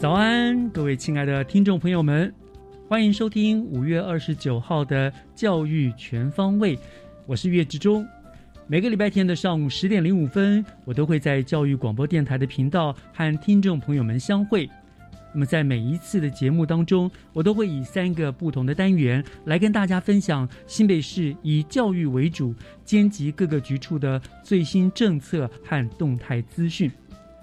[0.00, 2.32] 早安，各位亲爱的听众朋友们，
[2.88, 6.78] 欢迎收听五月二十九号的教育全方位，
[7.26, 8.08] 我是岳志忠。
[8.66, 14.66] 每个礼拜天的上午十点零五分，我都会在教育广播电台的频道和听众朋友们相会。
[15.34, 22.54] 那么在每一次的节目当中，我都会以三个不同的单元来跟大家分享新北市以教育为主，
[22.86, 26.90] 兼及各个局处的最新政策和动态资讯。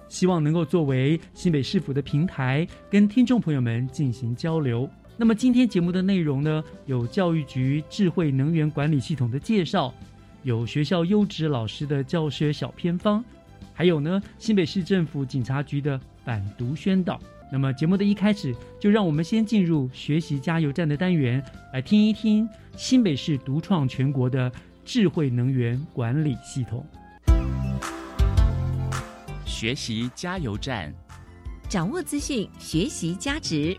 [0.10, 4.90] 希望能够作为新北市府的平台，跟听众朋友们进行交流。
[5.18, 9.94] 那么今天节目的内容呢，有教育局智慧能源管理系统的介绍，
[10.44, 13.24] 有学校优质老师的教学小偏方，
[13.74, 17.20] 还有呢新北市政府警察局的反毒宣导。
[17.52, 21.44] 那么节目的一开始，就让我们先进入学习加油站的单元，
[21.74, 24.52] 来听一听新北市独创全国的
[24.86, 26.86] 智慧能源管理系统。
[29.60, 30.94] 学习加油站，
[31.68, 33.76] 掌握资讯，学习加值。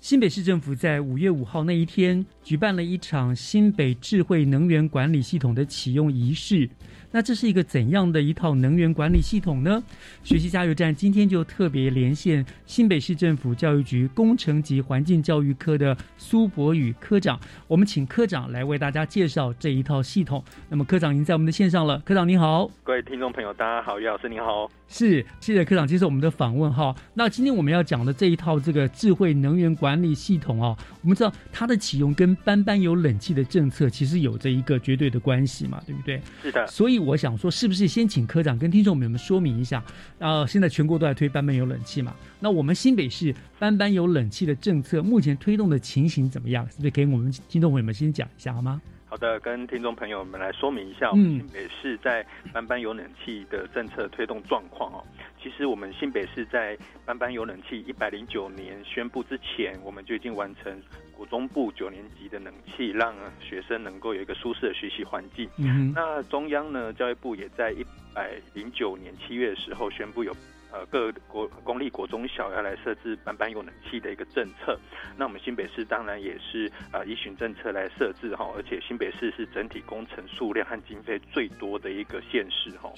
[0.00, 6.68] 新北市政府在五月五号那一天举办了一场新北智慧能源管理系统的启用仪式。
[7.14, 9.80] 那这是一个怎样的一套能源管理系统呢？
[10.24, 17.38] 学习加油站今天就特别连线新北市政府教育局工程及环境教育科的苏博宇科长，
[17.68, 20.42] 我们请科长来为大家介绍这一套系统。
[20.68, 26.92] 那么科长已经在我们的线上了，科长您好，各位听众朋友大家好，于老师您好，是谢谢科长接受我们的访问哈。
[27.14, 36.20] 那今天我们要讲的这一套这个智慧能源管理系统哦，我们知道它的启用跟班班有冷气的政策其实有着一个绝对的关系嘛，对不对？
[36.42, 39.84] 是的，所以我想说，是不是先请科长跟听众朋友们说明一下？
[40.18, 46.66] 呃，现在全国都在推班班有冷气嘛，那我们新北市班班有冷气的政策目前推动的情形怎么样？
[46.70, 48.80] 是不是给我们听众朋友们先讲一下好吗？
[49.14, 55.04] 好的，跟听众朋友们来说明一下，我嗯们新北市在班班有冷气的政策推动状况哦。
[55.40, 56.76] 其实我们新北市在
[57.06, 60.82] 班班有冷气一百零九年宣布之前，我们就已经完成
[61.16, 65.48] 国中部九年级的冷气，让学生能够有一个舒适的学习环境。
[65.58, 70.34] 嗯，那中央呢，教育部也在一百零九年七月的时候宣布有
[70.74, 74.76] 呃各国公立国中小要来设置班班有冷气的一个政策。
[75.16, 82.92] 那我们新北市当然也是呃依循政策来设置哈，而且新北市是整体工程数量和经费最多的一个县市哈。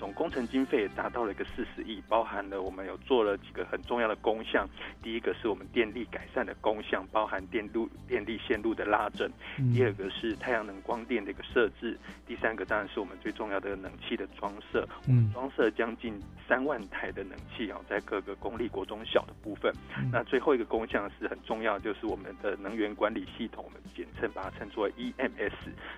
[0.00, 4.66] 总工程经费也达到了一个四十亿，包含了我们有做了几个很重要的工项。
[5.02, 9.28] 第一个是我们电力改善的工项，包含电路电力线路的拉整；
[9.58, 11.94] 嗯第二个是太阳能光电的一个设置；
[12.26, 14.88] 第三个当然是我们最重要的冷气的装设。
[15.06, 16.18] 我们装设将近
[16.48, 19.70] 三万台的冷气啊，在各个公立国中小的部分。
[19.98, 25.52] 嗯那最后一个工项是很重要，就是我们的能源管理系统，我们简称把它称作 EMS。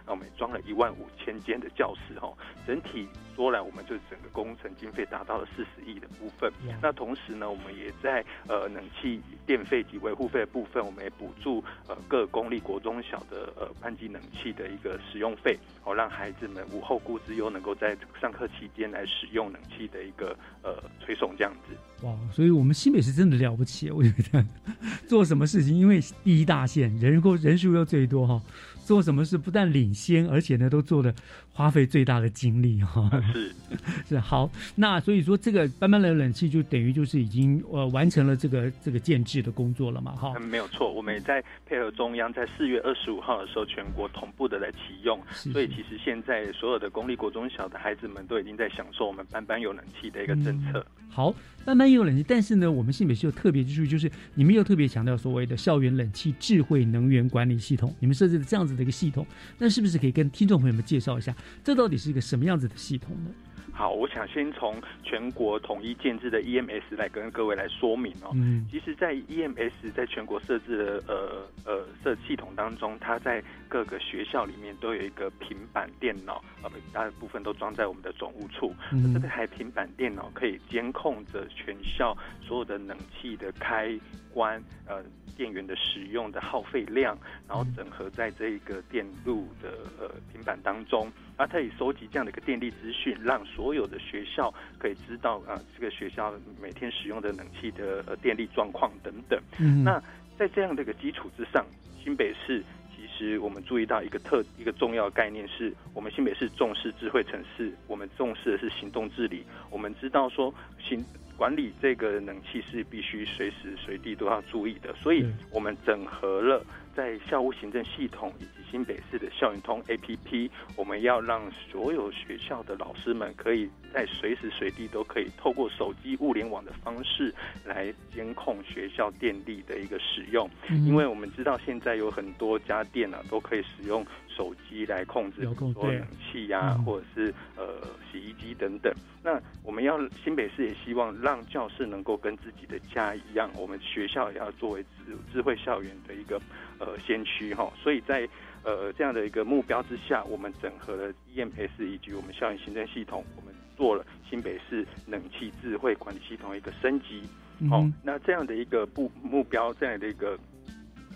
[0.05, 3.07] 那我们装了一万五千间的教室哦，整体
[3.37, 6.75] 说来，我们就整个工程经费达到了四十亿的部分哇。
[6.83, 21.77] 那同时呢，我们也在呃冷气电费及维护费的部分，我们也补助呃各公立国中小的呃班级冷气的一个使用费，哦，让孩子们无后顾之忧，能够在上课期间来使用冷气的一个呃推送这样子。
[22.07, 24.45] 哇，所以我们新北是真的了不起，我觉得
[25.09, 28.43] 做什么事情，因为第一大县人口人数又最多哈，
[28.85, 31.15] 做什么事不但领先，而且呢都做的
[31.53, 33.11] 花费最大的精力哈。
[33.33, 33.55] 是
[34.09, 40.33] 是好，那所以说这个班班的冷气就等于就是已经呃完成了这个这个建制的工作了嘛哈。
[40.37, 45.21] 嗯，没有错，我们也在配合中央，在四月二十五号的时候，全国同步的来启用。
[45.33, 50.85] 是所以其实现在所有的公立国中小的孩子们都已经在享受我们班班有冷气的一个政策。
[51.09, 51.35] 好，
[51.65, 59.27] 班班也有冷气，但是呢，我们新北市有特别之处，就是你们又特别强调所谓的校园冷气智慧能源管理系统，你们设置的这样子的一个系统，
[59.59, 61.35] 那是不是可以跟听众朋友们介绍一下，
[61.65, 63.31] 这到底是一个什么样子的系统呢？
[63.75, 68.31] 好，我想先从全国统一建制的 EMS 来跟各位来说明哦。
[68.35, 73.43] 嗯其实，在 EMS 在全国设置的呃呃设系统当中，它在
[73.73, 78.75] 各个学校里面都有一个平板电脑，呃，大部分都装在我们的总务处。
[78.93, 82.15] 嗯这台平板电脑可以监控着全校
[82.47, 83.99] 所有的冷气的开
[84.31, 85.03] 关、呃
[85.35, 87.17] 电源的使用的耗费量，
[87.49, 91.07] 然后整合在这一个电路的呃平板当中，
[91.39, 99.41] 啊，它可以收集这样的一个电力资讯，让所有的学校可以知道啊、这个学校每天使用的冷气的呃电力状况等等。
[99.59, 99.99] 嗯那
[100.39, 101.65] 在这样的一个基础之上，
[102.05, 102.82] 新北市其
[103.17, 109.45] 实我们注意到一个特一个重要概念是，我们新北市重视智慧城市，我们重视的是行动治理。
[109.71, 111.05] 我们知道说行
[111.37, 116.65] 管理这个冷气是必须随时随地都要注意的，所以我们整合了
[116.95, 127.35] 在校务行政系统以及新北市的校园通 APP，我们要让所有学校的老师们可以在随时随地都可以透过手机物联网的方式
[127.67, 130.49] 来监控学校电力的一个使用。
[130.71, 135.43] 嗯因为我们知道现在有很多家电啊，都可以使用手机来控制，
[135.75, 138.91] 说冷气呀、嗯或者是呃洗衣机等等。
[139.23, 146.41] 那我们要新北市也希望让教室能够跟自己的家一样，我们学校也要作为智智慧校园的一个
[146.79, 147.71] 呃先驱哈。
[147.81, 148.29] 所以在
[148.65, 157.21] 呃这样的一个目标之下，我们整合了 EMS 以及我们校园行政系统，我们做了新北市冷气智慧管理系统的一个升级。
[157.21, 157.27] 哦
[157.61, 160.31] 嗯哼，那这样的一个目目标，这样的一个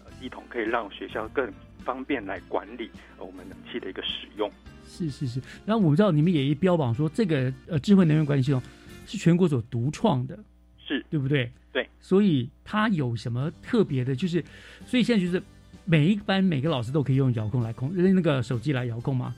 [0.04, 1.52] 呃系统，可以让学校更
[1.84, 2.88] 方便来管理
[3.18, 4.48] 呃我们冷气的一个使用。
[4.86, 5.40] 是是是。
[5.64, 8.62] 然后我们知道你们也标榜说，这个呃智慧能源管理系统
[9.06, 10.38] 是全国所独创的，
[10.78, 11.50] 是对不对？
[11.72, 11.88] 对。
[11.98, 14.14] 所以它有什么特别的？
[14.14, 14.44] 就是，
[14.86, 15.42] 所以现在就是
[15.88, 19.34] 每一班每个老师都可以用遥控来控，那个手机来遥控吗？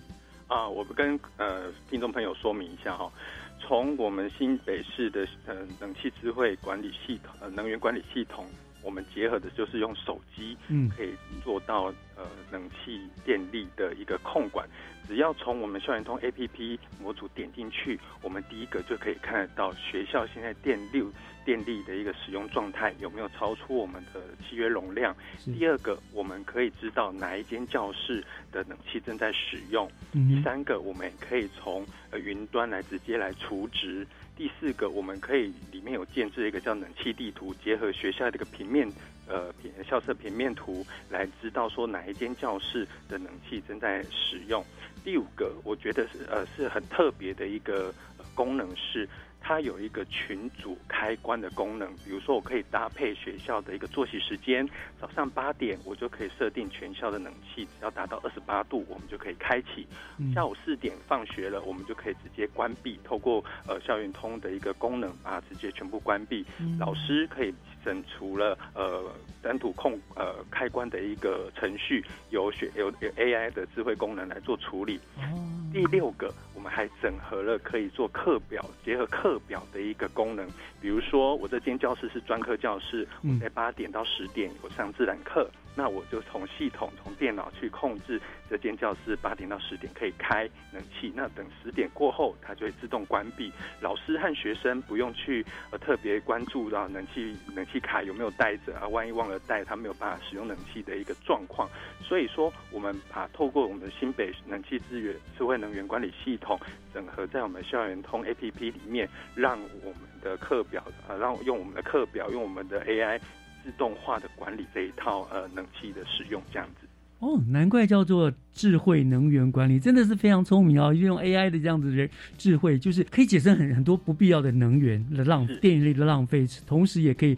[0.46, 3.12] 啊，我们跟呃听众朋友说明一下哈、
[3.60, 8.46] 从我们新北市的呃冷气智慧管理系统、呃能源管理系统，
[8.82, 11.10] 我们结合的就是用手机嗯可以
[11.44, 14.66] 做到呃冷气电力的一个控管。
[15.06, 21.02] 只要从我们校园通 APP 模组点进去，我们第一个就可以看得到学校现在电力
[21.48, 25.16] 电力的一个使用状态有没有超出我们的契约容量。
[25.58, 28.22] 第二个，我们可以知道哪一间教室
[28.52, 29.90] 的冷气正在使用。
[30.12, 34.06] 嗯第三个，我们也可以从呃云端来直接来除值。
[34.36, 38.86] 第四个，我们可以里面有建置一个叫冷气地图，结合学校的一个平面
[39.26, 44.62] 呃平校舍平面图，来知道说哪一间教室的冷气正在使用。
[45.02, 49.08] 第五个，我觉得是呃是很特别的一个、呃、功能是。
[49.48, 54.68] 它有一个群组开关的功能，比如说我可以搭配学校的一个作息时间，
[55.00, 59.86] 早上八点我就可以设定全校的冷气只要达到二十八度，我们就可以开启。
[60.18, 66.44] 嗯下午四点放学了，我们就可以直接关闭，透过呃校园通的一个功能，把它直接全部关闭。
[66.60, 67.54] 嗯老师可以
[67.88, 69.02] 整除了呃
[69.40, 75.00] 单独控呃开关的一个程序，由学由由 AI 的智慧功能来做处理。
[75.16, 75.22] 哦
[75.70, 80.48] 第六个，我们还整合了可以做课表，结合课表的一个功能。
[80.80, 88.20] 比如说，我这间教室是专科教室，嗯我在八点到十点有上自然课，那我就从系统从电脑去控制
[88.50, 93.52] 这间教室八点到十点可以开冷气，那等十点过后它就会自动关闭。
[93.80, 101.68] 老师和学生不用去呃特别关注到冷气冷气卡有没有带着啊，万一忘了带，他没有办法使用冷气的一个状况。
[102.02, 106.58] 所以说，我们把透过我们的新北冷气资源智慧能源管理系统
[106.92, 113.20] 整合在我们校园通 APP 里面，让我们的课表呃，让用我们的课表，用我们的 AI
[113.68, 116.86] 自动化的管理这一套呃冷气的使用，这样子。
[117.18, 120.94] 哦，难怪叫做智慧能源管理，真的是非常聪明哦！
[120.94, 122.08] 运用 AI 的这样子的
[122.38, 127.36] 智慧，就是可以节省很很多不必要的能源的浪费电力的浪费，同时也可以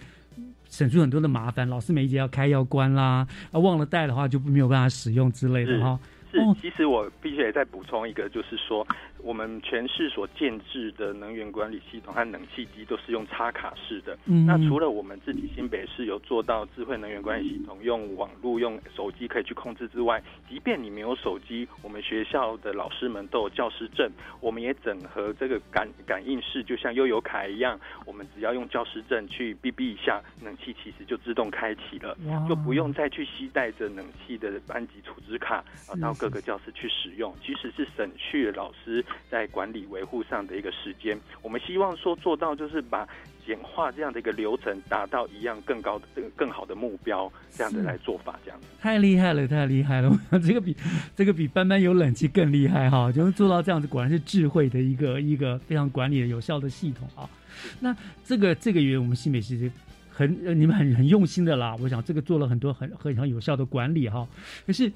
[0.69, 1.69] 省出很多的麻烦。
[1.69, 5.99] 老师每一节要开要关啦，啊忘了带的话就没有办法使用之类的是哈、
[6.31, 8.87] 是哦，其实我必须也再补充一个，就是说，
[9.23, 14.17] 我们全市所建制的能源管理系统和冷气机都是用插卡式的。
[14.27, 24.11] 嗯那除了我们自己新北市有做到智慧能源管理系统，用网络、用手机可以去控制之外，即便你没有手机，我们学校的老师们都有教师证，
[24.41, 32.17] 我们也整合这个感感应式，就像悠游卡一样，我们只要用教师证去哔哔一下，冷气其实就自动开启了。
[32.49, 41.19] 就不用再去携带着冷气的班级储值卡啊是到各个教室去使用，其实是省去了老师在管理维护上的一个时间。
[41.43, 43.07] 我们希望说做到就是把
[43.47, 46.05] 简化这样的一个流程，达到一样更高的、
[46.37, 48.67] 更好的目标，这样的来做法，这样子。
[48.81, 50.11] 太厉害了，太厉害了！
[50.43, 50.77] 这个比
[51.17, 57.29] 这个比班班有冷气更厉害哈，就是做到这样子，果然是智慧的一个一个非常管理的有效的系统啊。
[57.81, 59.71] 那这个这个月我们新美其实
[60.09, 64.27] 很呃你们很很用心的啦，我想这个做了很多很很很有效的管理哈。
[64.67, 64.91] 可是。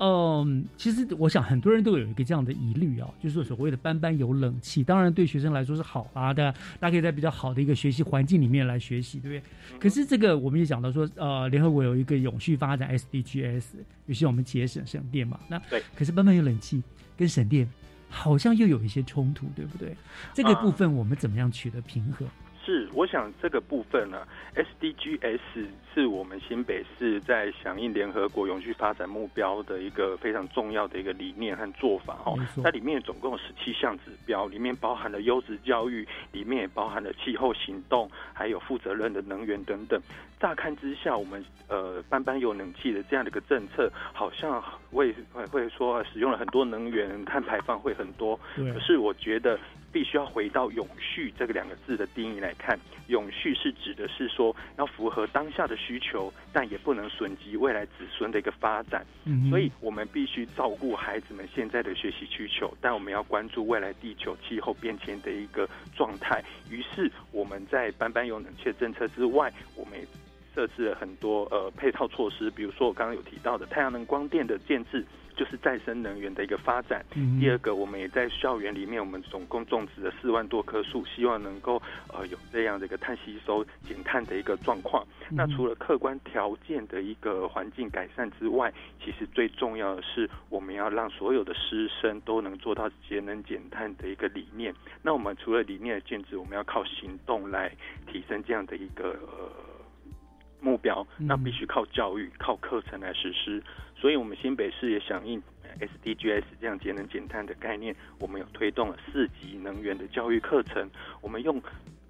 [0.00, 9.78] 嗯，其实我想很多人都有一个这样的疑虑啊，就是说所谓的班班有冷气，当然对学生来说是好啦的，大家可以在比较好的一个学习环境里面来学习，对不对？
[9.80, 13.64] 可是这个我们也讲到说，呃，联合国有一个永续发展 SDGs，
[14.06, 16.82] 有些我们节省省电嘛，那对可是班班有冷气
[17.16, 17.68] 跟省电
[18.08, 19.96] 好像又有一些冲突，对不对？
[20.32, 22.26] 这个部分我们怎么样取得平衡？
[22.68, 25.38] 是，我想这个部分呢，SDGs
[25.94, 32.36] 是我们新北市在响应联合国永续发展目标的一个非常重要的一个理念和做法哦。
[32.62, 39.98] 它里面总共有十七项指标，里面包含了优质教育，里面也包含了气候行动，还有负责任的能源等等。
[40.38, 45.14] 乍看之下，我们呃班班有冷气的这样的一个政策，好像会
[45.50, 48.38] 会说呃使用了很多能源，碳排放会很多。
[48.54, 49.58] 对可是我觉得
[49.92, 59.04] 必须要回到永续这个两个字的定义来看，永续是指的是说要符合当下的需求，但也不能损及未来子孙的一个发展。
[59.24, 66.42] 嗯所以我们必须照顾孩子们现在的学习需求，但我们要关注未来地球气候变迁的一个状态。
[66.70, 70.06] 于是我们在班班有冷却政策之外，我们也
[70.54, 75.04] 设置了很多呃配套措施，比如说我刚刚有提到的太阳能光电的建制，
[75.38, 77.02] 就是再生能源的一个发展。
[77.14, 81.80] 嗯第二个，我们也在校园里面，我们总共种植了四万多棵树，希望能够
[82.12, 85.06] 呃有这样的一个碳吸收、减碳的一个状况。
[85.30, 94.74] 那除了客观条件的一个环境改善之外，其实最重要的是，我们要让所有的师生都能做到节能减碳的一个理念。
[95.02, 97.70] 那我们除了理念的建制，我们要靠行动来
[98.10, 99.50] 提升这样的一个呃
[100.60, 101.06] 目标。
[101.18, 103.62] 嗯那必须靠教育、靠课程来实施。
[103.96, 110.88] 所以，我们新北市也响应呃 SDGs 这样节能减碳的概念，我们有推动了四级能源的教育课程。
[111.20, 111.60] 我们用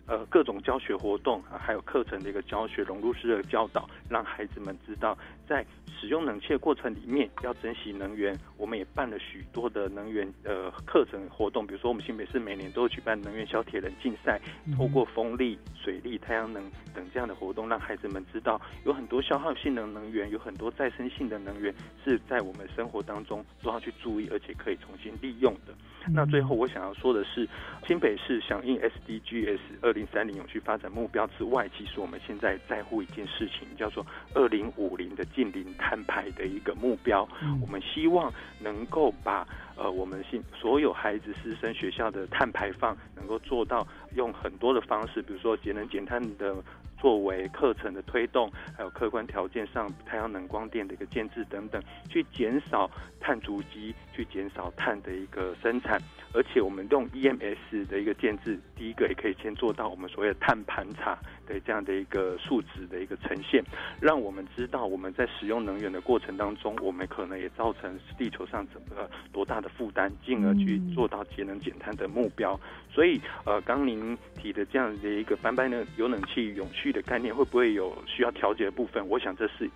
[0.08, 5.64] 呃各种教学活动啊，还有课程的一个教学融入式的教导，让孩子们知道在
[6.00, 8.36] 使用冷气的过程里面要珍惜能源。
[8.56, 14.40] 我们也办了许多的能源呃课程活动，比如说我们新北市每年都会举办能源小铁人竞赛，
[14.76, 16.62] 透过风力、水力、太阳能
[16.94, 21.72] 等这样的活动，让孩子们知道有很多消耗性能能源，有很多再生性的能源
[22.04, 25.74] 是在我们生活当中都要去注意，而且可以重新利用的。
[26.10, 27.46] 那最后我想要说的是，
[27.86, 37.28] 新北市响应 SDGs 二零三零永续发展目标之外，其实我们现在在乎一件事情，叫做二零五零的近零碳排的一个目标。
[37.42, 46.54] 嗯我们希望能够把呃我们新所有孩子师生学校的碳排放能够做到用很多的方式，比如说节能减碳的
[47.00, 52.88] 作为课程的推动，还有客观条件上太阳能光电的一个建制等等，去减少
[53.20, 56.00] 碳足迹，去减少碳的一个生产。
[56.32, 63.64] 而且我们用 EMS 的一个建制，第一个也可以先做到我们所谓的碳盘查的这样的一个数值的一个呈现，
[64.00, 72.58] 让我们知道我们在使用能源的过程当中，我们可能也造成地球上整个多大的负担，进而去做到节能减碳的目标。
[72.92, 79.06] 所以，呃，刚您提的这样的一个班班的有冷气永续的概念，会不会有需要调节的部分？
[79.08, 79.70] 我想这是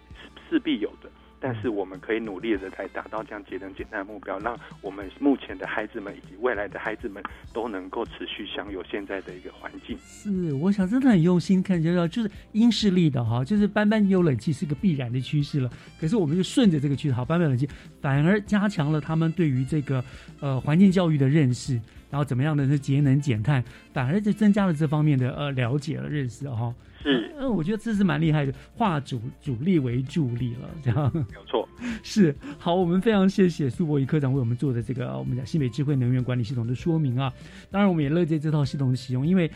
[0.50, 1.10] 势必有的。
[1.42, 7.20] 但是我们可以努力的来达到这样节能减碳的目标，让我们目前的孩子们以及未来的孩子们
[7.52, 9.98] 都能够持续享有现在的一个环境。
[9.98, 15.68] 是，我想真的很用心看，就到就是因势利导哈，就是班班有冷气是个必然的趋势了。
[16.00, 17.68] 可是我们就顺着这个趋势，好，班班冷气
[18.00, 20.04] 反而加强了他们对于这个
[20.38, 21.74] 呃环境教育的认识，
[22.08, 26.72] 然后怎么样的是节能减碳，反而就增加了这方面的呃了解了认识哈。
[27.02, 31.10] 是，呃，我觉得这是蛮厉害的，化主主力为助力了，这样。
[31.14, 31.68] 没有错。
[32.04, 37.32] 是好，我们非常谢谢苏博仪科长为我们做的这个呃我们讲新北智慧能源管理系统的说明啊。
[37.70, 39.50] 当然，我们也乐见这套系统的使用，因为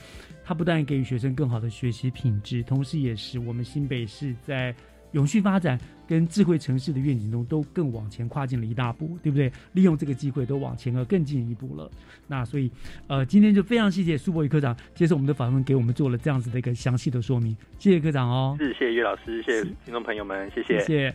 [0.45, 4.75] 它不但给予学生更好的学习品质，同时也使我们新北市在
[5.17, 9.51] 永续发展跟智慧城市的愿景中都更往前跨进了一大步，对不对？
[9.73, 11.91] 利用这个机会都往前了更进一步了。
[12.27, 12.71] 那所以，
[13.07, 17.57] 呃，今天就非常谢谢苏博宇科长接受我们的访问，给我们做了这样子的一个详细的说明。
[17.79, 21.15] 谢谢科长哦，是谢谢岳老师，谢谢听众朋友们，谢谢谢。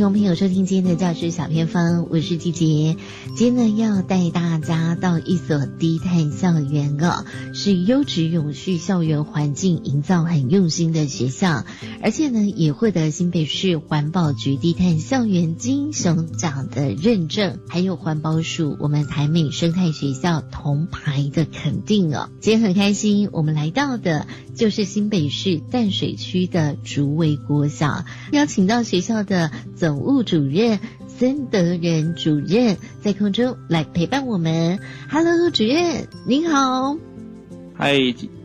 [0.00, 2.96] 听众朋友，收听今天的教师小偏方，我是季杰。
[3.36, 11.66] 今天呢，要带大家到一所低碳校园哦，是优质永续校园环境营造很用心的学校，
[12.02, 22.30] 而且呢，也获得新北市环保局低碳校园金熊奖的认证，还有环保署我们台美生态学校铜牌的肯定哦。
[22.40, 29.50] 今天很开心，我们来到的就是新北市淡水区的竹围国小，邀请到学校的。
[29.80, 30.78] 总务主任
[31.08, 34.78] 孙德仁主任在空中来陪伴我们。
[35.10, 36.96] Hello，主任您好。
[37.74, 37.96] 嗨，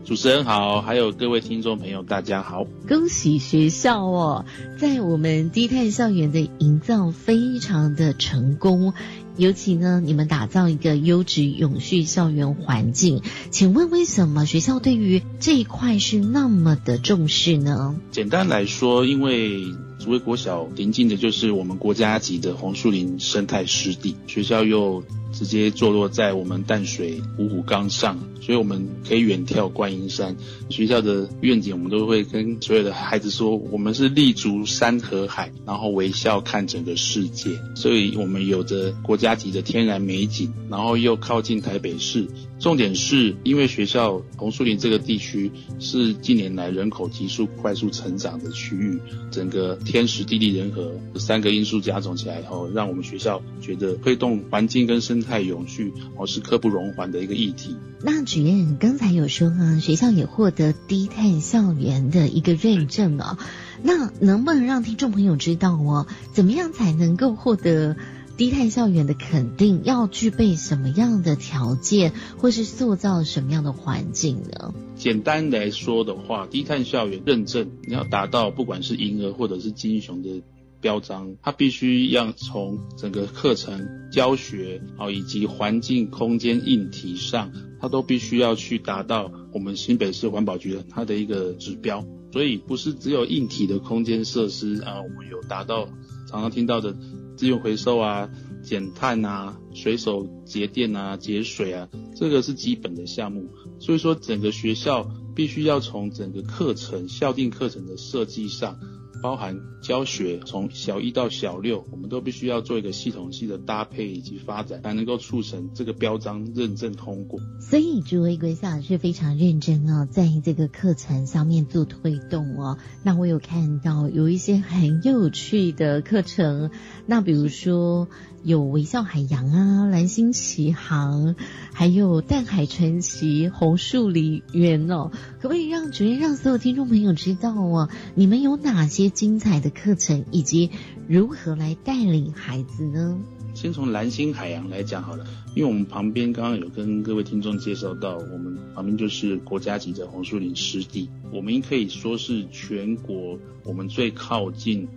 [0.04, 2.64] 主持人好，还有各位听众朋友，大家好。
[2.88, 4.46] 恭喜学校哦，
[4.78, 8.94] 在我们低碳校园的营造非常的成功。
[9.36, 17.96] 尤其呢，你们打造一个优质永续校园环境，请问为什么学校对于这一块是那么的重视呢？
[18.10, 19.66] 简单来说，因为
[19.98, 25.02] 竹围国小临近的就是我们国家级的红树林生态湿地，学校又。
[25.36, 30.34] 直接坐落在我们淡水五虎岗上，所以我们可以远眺观音山。
[30.70, 37.50] 学校的愿景，我们都会跟所有的孩子说，我们是立足山和海，然后微笑看整个世界。
[37.74, 42.26] 所以，我们有着国家级的天然美景，然后又靠近台北市。
[42.58, 48.98] 重点是因为学校红树林这个地区是近年来人口急速快速成长的区域，
[49.30, 57.76] 整个天时地利人和三个因素加总起来以后，让我们学校觉得推动环境跟生态永续哦是刻不容缓的一个议题。
[58.02, 63.36] 那主任刚才有说啊，学校也获得低碳校园的一个认证哦，
[63.82, 67.96] 那能不能让听众朋友知道哦，怎么样才能够获得？
[68.36, 74.74] 低碳校园的肯定要具备什么样的条件，或是塑造什么样的环境呢？
[74.94, 80.42] 简单来说的话，低碳校园认证你要达到，不管是银河或者是金熊的
[80.86, 92.06] 标章，它必须要从整个课程教学啊，以及环境空间硬体上，它都必须要去达到我们新北市环保局的它的一个指标。
[92.32, 95.88] 所以不是只有硬体的空间设施啊，我们有达到
[96.30, 96.94] 常常听到的。
[97.36, 98.30] 资源回收啊，
[98.62, 103.50] 减碳啊，随手节电啊，节水啊，这个是基本的项目。
[103.78, 108.78] 所以说，整个学校必须要从整个课程校定课程的设计上。
[109.22, 117.38] 包含教学，从小一到小六，我们都必须要做一个系统性的搭配以及发展，才能够促成这个标章认证通过。
[117.60, 122.78] 所以，朱威贵校是非常认真哦，在这个课程上面做推动哦。
[123.04, 126.72] 那我有看到有一些很有趣的课程，
[127.06, 128.08] 那比如说。
[128.44, 131.34] 有微笑海洋啊，蓝星启航，
[131.72, 140.70] 还有淡海传奇、红树林园哦，可不可以让主任让所有听众朋友知道哦，你们有哪些精彩的课程，以及
[141.06, 143.20] 如何来带领孩子呢？
[143.54, 154.88] 先从蓝星海洋来讲好了，因为我们旁边刚刚有跟各位听众介绍到，我们旁边就是国家级的红树林湿地，我们可以说是全国我们最靠近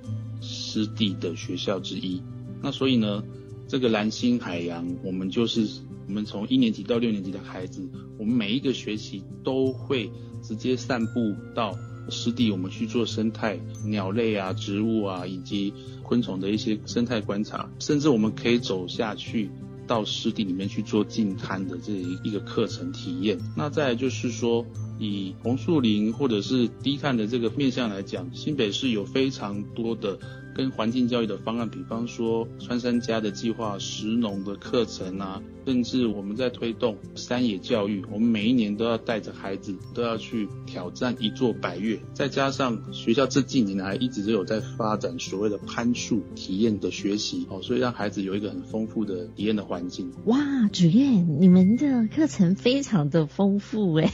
[0.41, 2.21] 湿地的学校之一。
[2.61, 3.23] 那所以呢？
[3.71, 5.63] 这个蓝星海洋，我们就是
[6.07, 7.87] 我们从一年级到六年级的孩子，
[8.17, 10.09] 我们每一个学期都会
[10.41, 11.77] 直接散步到
[12.09, 19.49] 湿地，我们去做生态鸟类啊、植物啊以及昆虫的一些生态观察，甚至我们可以走下去
[19.87, 23.39] 到湿地里面去做近滩的这一个课程体验。
[23.55, 24.65] 那再就是说，
[24.99, 30.19] 以红树林或者是低碳的这个面向来讲，新北市有非常多的。
[30.59, 50.11] 跟环境教育的方案，比方说穿山家的计划、石农的课程啊，甚至我们在推动山野教育，我们每一年都要带着孩子都要去挑战一座百岳，再加上学校这几年来一直都有在发展所谓的攀树体验的学习哦，所以让孩子有一个很丰富的体验的环境。
[50.25, 50.37] 哇，
[50.73, 54.11] 主任，你们的课程非常的丰富哎，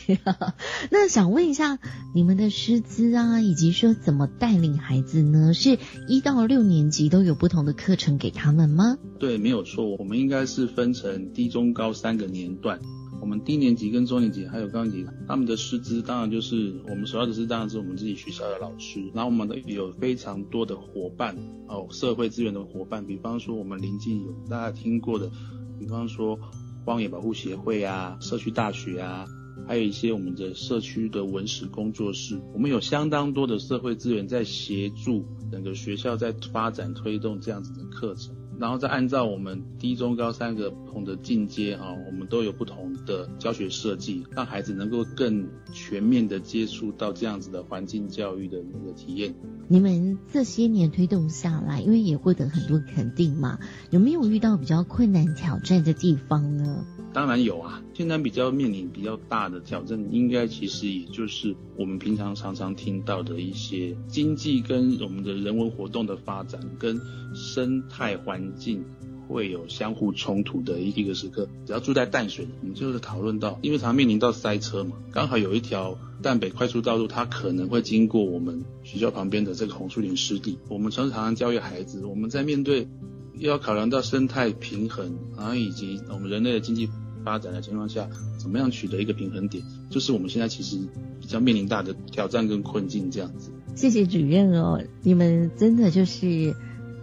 [0.92, 1.80] 那想问一下，
[2.14, 5.54] 你们的师资啊，以及说怎么带领孩子呢？
[5.56, 8.98] 是一到到六年级都有不同的课程给他们吗？
[9.18, 12.80] 对，没有错，我们应该是分成低、中、高三个年段。
[13.22, 21.36] 我们低年级跟中年级还有高年级，他们的师资当然就是我们首要的是当然是我们自己学校的老师，然后我们的有非常多的伙伴
[21.68, 25.32] 哦，社会资源的伙伴，比方说我们邻近有大家听过的，
[25.80, 26.38] 比方说
[26.86, 29.26] 荒野保护协会啊、社区大学啊。
[29.68, 38.36] 还有一些我们的社区的文史工作室，我们有相当多的社会资源在协助整个学校在发展推动这样子的课程。
[38.58, 49.36] 然后再按照我们低中高三个不同的进阶啊，我们都有不同的教学设计，让孩子能够更全面的接触到这样子的环境教育的那个体验。
[49.68, 56.86] 你们这些年推动下来，因为也获得很多肯定嘛，有没有遇到比较困难挑战的地方呢？
[57.16, 67.00] 当然有啊，现在比较面临比较大的挑战，应该其实也就是我们平常常常听到的一些经济跟我们的人文活动的发展跟
[67.34, 68.84] 生态环境
[69.30, 71.48] 会有相互冲突的一个时刻。
[71.66, 80.60] 只要住在淡水，我们就是讨论到，因为常面临到塞车嘛，刚好有一条淡北快速道路，它可能会经过我们学校旁边的这个红树林湿地。
[80.68, 82.90] 我们常常教育孩子，我们在面对
[83.38, 86.90] 要考量到生态平衡，然后以及我们人类的经济。
[87.26, 88.08] 发展的情况下，
[88.38, 90.78] 怎么样取得一个平衡点，就是我们现在其实
[91.20, 93.52] 比较面临大的挑战跟困境这样子。
[93.76, 96.56] 谢谢主任哦，你们真的就是。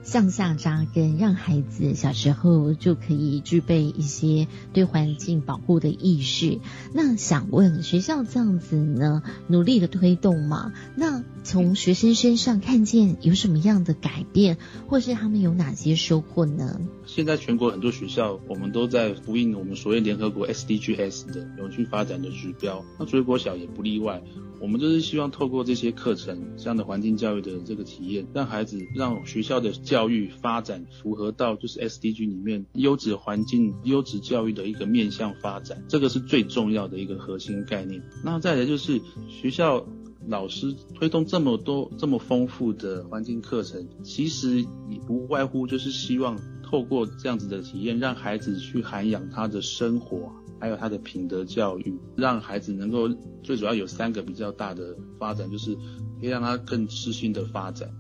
[0.03, 6.59] 向下扎根，让孩子小时候就可以具备一些对环境保护的意识。
[6.93, 10.73] 那想问学校这样子呢，努力的推动嘛？
[10.97, 16.81] 那从学生身上看见有什么样的改变，或是他们有哪些收获呢？
[17.07, 24.23] 现在全国很多学校，我们都在呼应我们所谓联合国 SDGs 的永续发展的指标，那所以国小也不例外。
[24.63, 38.01] 我们就是希望透过这些课程，这样的环境教育的这个体验，让孩子让学校的教育发展符合到就是 SDG 里面优质环境、优质教育的一个面向发展，这个是最重要的一个核心概念。
[38.25, 39.85] 那再来就是学校
[40.29, 50.31] 老师推动这么多这么丰富的环境课程，其实也不外乎就是希望透过这样子的体验，让孩子去涵养他的生活。
[50.63, 53.09] 还有他的品德教育，让孩子能够
[53.43, 55.75] 最主要有三个比较大的发展，就是
[56.21, 57.91] 可以让他更自信的发展，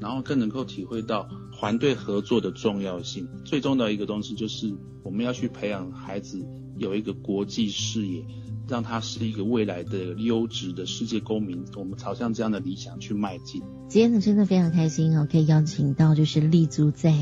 [0.00, 3.28] 然后更能够体会到团队合作的重要性。
[3.44, 6.42] 最重要的一个东西就是我们要去培养孩子
[6.78, 8.24] 有一个国际视野，
[8.66, 11.66] 让他是一个未来的优质的世界公民。
[11.76, 13.62] 我们朝向这样的理想去迈进。
[13.90, 17.12] 今天呢，真的非常开心哦，可以邀请到就是立足在。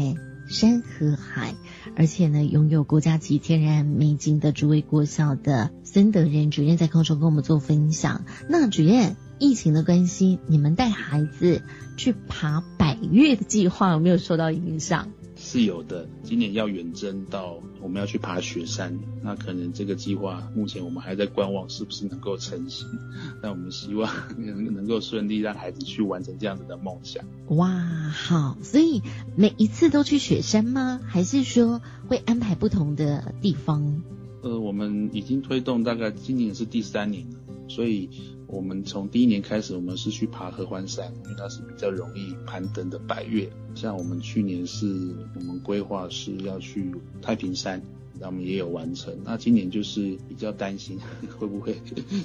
[0.49, 1.55] 山和海，
[1.97, 8.25] 而且呢，拥有国家级天然美景的诸位国小的孙德仁主任在空中跟我们做分享。
[8.49, 11.63] 那主任，疫情的关系，你们带孩子
[11.97, 15.09] 去爬百越的计划有没有受到影响？
[15.47, 22.89] 是有的，今年要远征到我们要去爬雪山，那可能这个计划目前我们还在观望是不是能够成型，
[23.43, 27.23] 但我们希望能能够顺利让孩子去完成这样子的梦想。
[27.49, 27.69] 哇，
[28.11, 29.03] 好，所以
[29.37, 30.99] 每一次都去雪山吗？
[31.07, 34.03] 还是说会安排不同的地方？
[34.43, 37.37] 呃，我们已经推动大概今年是第三年了，
[37.69, 38.09] 所以。
[38.55, 43.51] 我们从第一年开始，我们是去爬合欢山，因为它是比较容易攀登的百越。
[43.75, 44.87] 像我们去年是
[45.35, 47.83] 我们规划是要去太平山，
[48.21, 49.13] 那我们也有完成。
[49.25, 50.99] 那今年就是比较担心
[51.37, 51.77] 会不会，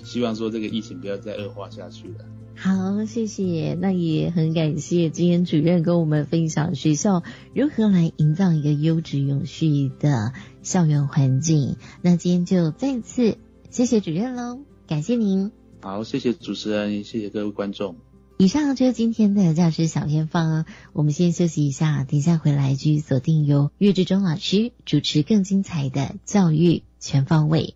[0.04, 2.26] 希望说这个疫情不要再恶化下去了。
[2.56, 3.76] 好，谢谢。
[3.80, 7.24] 那也很感谢今天主任跟我们分享学校
[7.56, 11.78] 如何来营造一个优质永续的校园环境。
[12.02, 13.38] 那今天就再次
[13.72, 15.59] 谢谢主任喽，感谢您。
[15.82, 17.96] 好，谢谢主持人，谢谢各位观众。
[18.38, 27.76] 以上就是今天的教师小偏方，我们先休息一下，等一下回来继续锁定由岳志忠老师主持更精彩的教育全方位。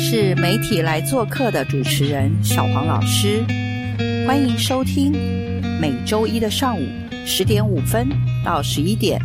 [0.00, 3.44] 是媒体来做客的主持人小黄老师，
[4.24, 5.12] 欢迎收听
[5.80, 6.86] 每周一的上午
[7.26, 8.08] 十点五分
[8.44, 9.20] 到十一点，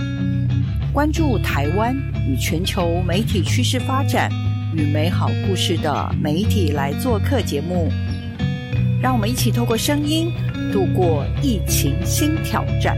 [0.91, 1.95] 关注台湾
[2.27, 4.31] 与全球媒体趋势发展
[4.75, 7.87] 与美好故事的媒体来做客节目，
[8.99, 10.33] 让我们一起透过声音
[10.73, 12.97] 度过疫情新挑战。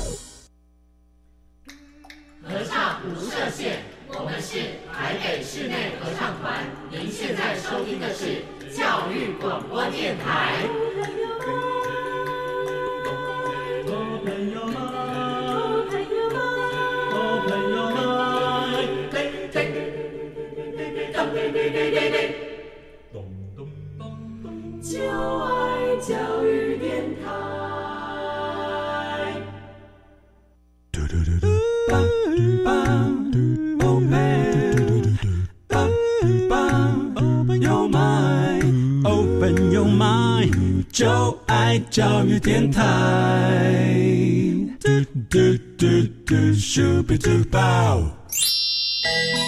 [24.91, 24.99] 就
[25.39, 27.25] 爱教育电台。
[30.91, 31.51] 嘟嘟嘟嘟。
[40.91, 42.81] 就爱教育电台。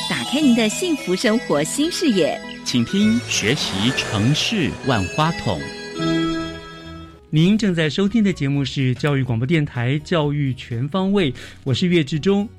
[0.09, 2.39] 打开您的幸福生活新视野，
[2.73, 5.61] 请听学习城市万花筒。
[7.29, 11.31] 您正在收听的节目是教育广播电台《教育全方位》，
[11.63, 12.49] 我是岳志忠。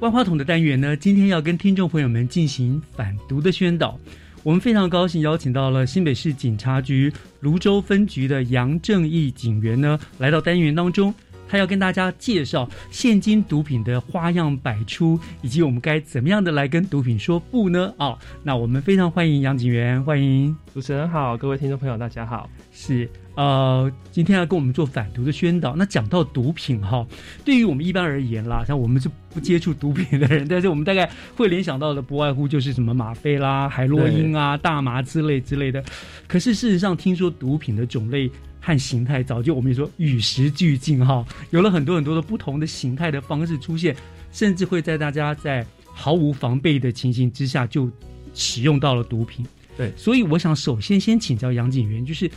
[0.00, 4.00] 万花筒的单元呢，今天要跟听众朋友们进行反毒的宣导。
[4.42, 11.14] 我们非常高兴邀请到了新北市警察局泸州分局的杨正义警员呢，来到单元当中，
[11.48, 17.92] 他要跟大家介绍现今毒品的花样百出，以及我们该怎么样的来跟毒品说不呢？
[17.96, 23.08] 啊，那我们非常欢迎杨警员，欢迎主持人好，各位听众朋友大家好，是。
[23.34, 25.76] 呃，今天要跟我们做反毒的宣导。
[25.76, 27.06] 那讲到毒品哈，
[27.44, 35.80] 对于我们一般而言啦，像我们是不接触毒品的人， 但是我们大概会联想到的不外乎就是什么吗啡啦、海洛因啊、大麻之类之类的。
[36.26, 38.28] 可是事实上，听说毒品的种类
[38.60, 43.94] 和形态早就我们说与时俱进哈，有了很多很多的不同的形态的方式出现，
[44.32, 47.90] 甚至会在大家在毫无防备的情形之下就
[48.34, 49.46] 使用到了毒品。
[49.76, 52.30] 对，所以我想首先先请教杨警员，就是。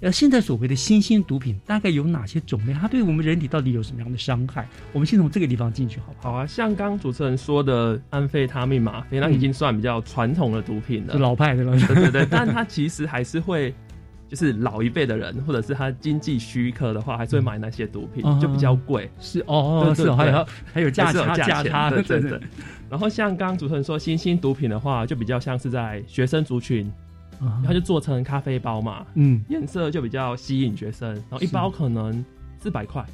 [0.00, 2.74] 呃，现在所谓的新兴毒品大概有哪些种类？
[2.74, 4.68] 它对我们人体到底有什么样的伤害？
[4.92, 6.32] 我们先从这个地方进去，好不好？
[6.32, 11.74] 好啊，像刚主持人说的安非他命吗啡，那已经算比较传统的毒品了，是老派的了。
[11.86, 13.74] 对对对，但它其实还是会，
[14.28, 19.10] 就是老一辈的人，或者是他经济许可的话，还是会买那些毒品，就比较贵。
[19.20, 22.40] 是哦，是还有还有价差价差，对对对。
[22.90, 26.90] 然后像刚刚主持人说新兴毒品的话，就比较像是在学生族群。
[27.66, 32.24] 他就做成咖啡包嘛，嗯，颜色就比较吸引学生，然后一包可能
[32.58, 33.04] 四百块，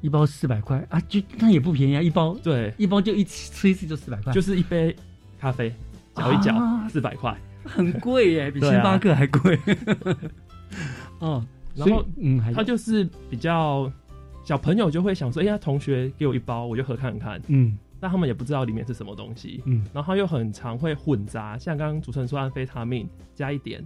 [0.00, 4.94] 一包四百块啊，就那也不便宜啊，一包对，一包就一吃一次就四百块，就是一杯
[5.40, 5.74] 咖啡
[6.14, 6.54] 搅一搅
[6.88, 7.36] 四百块，
[7.70, 9.58] 很贵耶，比星巴克还贵。
[11.20, 13.90] 哦，然后嗯，他就是比较
[14.44, 17.78] 小朋友就会想说，哎呀，同学给我一包，我就喝看看，嗯。
[18.02, 23.84] 但他们也不知道里面是什么东西，嗯，然后又很常会混杂，像刚刚主持人说安非他命加一点，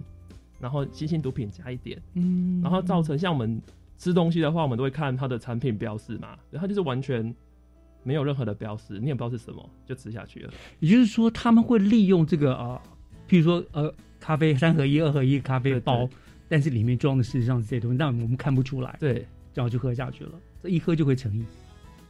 [0.57, 3.61] 然后新型毒品加一点，嗯，然后造成像我们
[3.97, 7.35] 吃东西的话，我们都会看它的产品标示嘛，它就是完全
[8.03, 10.53] 没有任何的标识，你也不知道是什么就吃下去了。
[10.79, 12.81] 也就是说，他们会利用这个啊，
[13.27, 16.07] 譬如说呃，咖啡三合一、二合一咖啡包，
[16.47, 21.45] 但是里面装的事实上是这些东西，但我们看不出来，对，然后就喝下去了，这一喝就会成瘾。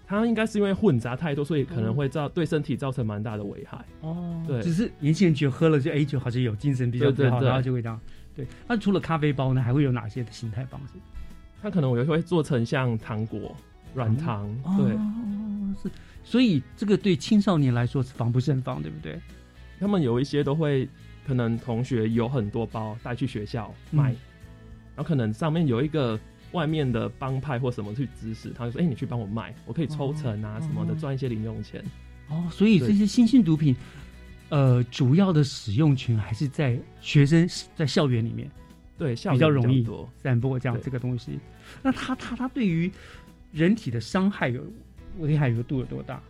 [0.08, 3.84] 它应该是因为混杂太多，所以可能会造对身体造成蛮大的危害。
[4.02, 8.00] 哦，对，只是年轻人觉得喝了就哎，就好像有精神比较好，然后就会这样。
[8.36, 11.00] 对，那除了咖啡包呢，还会有哪些的形态方式？
[11.62, 13.56] 它可能我会做成像糖果、
[13.96, 14.48] 软糖，
[14.78, 14.96] 对，
[15.82, 15.90] 是
[16.24, 19.20] 所以这个对青少年来说是防不胜防，对不对？
[19.80, 20.88] 他们有一些都会
[21.26, 24.10] 可能同学有很多包带去学校卖，
[24.96, 26.20] 然后可能上面有一个
[26.52, 31.84] 外面的帮派或什么去指使，他就说：“哎，你去帮我卖，我可以抽成啊什么的，赚一些零用钱。”
[32.30, 33.76] 哦，所以这些新兴毒品，
[34.50, 38.50] 呃，主要的使用群还是在学生在校园里面，
[38.98, 39.86] 对，校比较容易
[40.24, 41.40] 散播这样这个东西。
[41.84, 42.92] 那他他他对于
[43.52, 44.64] 人体的伤害有
[45.20, 46.22] 危害有度有多大？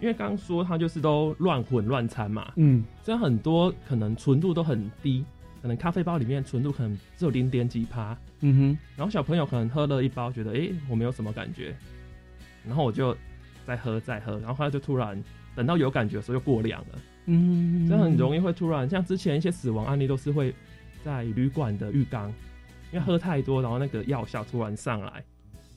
[0.00, 5.24] 因为刚刚说它就是都乱混乱掺嘛，嗯，所以很多可能纯度都很低，
[5.60, 11.74] 可能咖啡包里面纯度可能只有零点几趴，嗯哼，然后小朋友可能喝了一包，觉得哎我没有什么感觉，
[12.66, 13.16] 然后我就
[13.66, 15.22] 再喝再喝，然后后来就突然
[15.54, 20.54] 等到有感觉的时候就过量了，嗯，这很容易会突然像之前一些死亡案例都是会
[21.04, 22.32] 在旅馆的浴缸，
[22.90, 25.22] 因为喝太多，然后那个药效突然上来。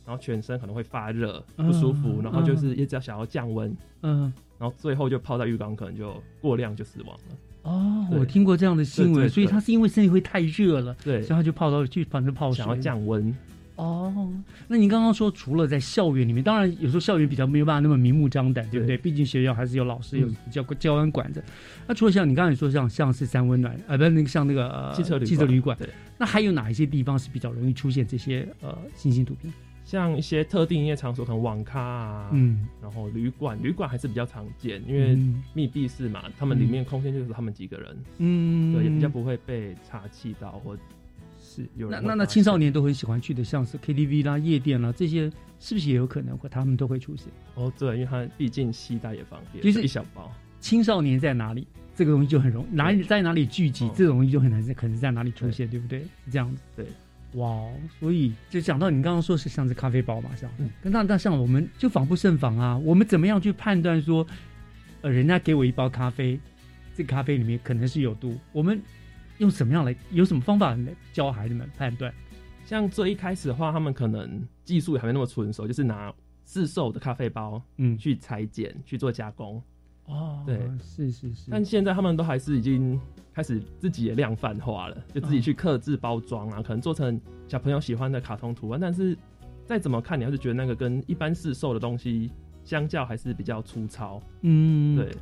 [0.05, 7.35] 然后全身可能会发热不舒服，然后就是一直要想要降温，嗯，然后最后就泡在浴缸，可能就过量就死亡了。
[7.63, 13.33] 哦，我听过这样的新闻，所以他是因为身体会太热了，对，所以他就泡到去反正泡想要降温。
[13.75, 14.31] 哦，
[14.67, 18.95] 那你刚刚说除了在校园里面，当然有时候校园比较没有办法那么明目张胆，对不对？
[18.97, 21.41] 毕竟学校还是有老师有教教官管着。
[21.87, 25.89] 那除了像你刚才说像像是三温暖，呃，不是那个像那个汽车汽车旅馆，对，
[26.19, 29.51] 那还有哪一些地方是比较容易出现这些呃新型毒品？
[29.93, 35.15] 像一些特定营业场所，可能网咖啊，嗯，然后旅馆，旅馆还是比较常见，因为
[35.53, 40.75] 密闭式嘛，他们里面空间就是他们几个人，嗯，对，也比较不会被查气到，或
[41.39, 47.27] 是有那那那青少年都很喜欢去的，像是 KTV 啦、夜店啦这些，是不是也有可能会他们都会出现？
[47.53, 50.31] 哦，对，因为他毕竟携带也方便，就是一小包。
[50.59, 56.03] 青少年在哪里，这个东西就很容易哪里在哪里聚集，这种东西就很难在可能在哪里出现，对不对？
[56.31, 56.87] 这样子，对。
[57.35, 57.67] 哇，
[57.99, 60.49] 所以就讲到你刚刚说是像是咖啡包嘛，像，
[60.83, 62.77] 那那像我们就防不胜防啊。
[62.77, 64.25] 我们怎么样去判断说，
[65.01, 66.39] 呃，人家给我一包咖啡，
[66.95, 68.79] 这咖啡里面可能是有毒，我们
[69.39, 72.13] 用什么样来，有什么方法来教孩子们判断？
[72.65, 76.13] 像最一开始的话，他们可能技术还没那么纯熟，就是拿
[76.45, 79.61] 市售的咖啡包，嗯，去裁剪去做加工。
[80.05, 81.49] 哦，对，是是是。
[81.49, 82.99] 但现在他们都还是已经
[83.33, 88.79] 开始自己也量贩化了，就自己去刻制包装啊，可能做成小朋友喜欢的卡通图案。
[88.79, 89.17] 但是
[89.65, 92.29] 再怎么看，你还是觉得那个跟一般市售的东西
[92.63, 94.21] 相较还是比较粗糙。
[94.41, 95.15] 嗯，对。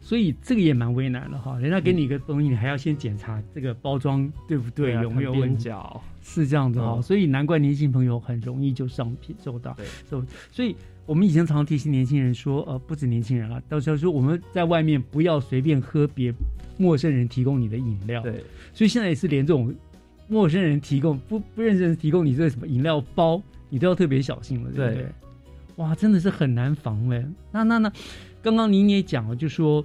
[0.00, 7.00] 所以这个也蛮为难的哈，人家给你一个东西，你还要先检查这个包装对不对，有没有边角，是这样子哈。
[7.02, 9.72] 所以难怪年轻朋友很容易就上品受到。
[9.74, 9.86] 对，
[10.50, 10.74] 所以。
[11.08, 16.30] 我们以前常常提醒年轻人说，呃，不止年轻人了，到时候说我们在外面不要随便喝别
[16.76, 18.22] 陌生人提供你的饮料。
[18.22, 19.74] 对，所以现在也是连这种
[20.28, 25.06] 陌生人提供不不认识人提供你这什么饮料包，你都要特别小心了，对不对？
[25.76, 27.24] 哇，真的是很难防哎。
[27.52, 27.90] 那那那，
[28.48, 29.84] 刚刚您也讲了，就说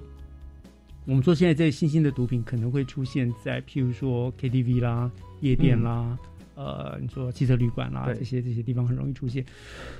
[1.04, 6.18] 我们说现在这新兴的毒品可能会出现在譬如说 KTV 啦、夜店啦。
[6.56, 9.44] 呃，你说汽车旅馆啦，这些这些地方很容易出现。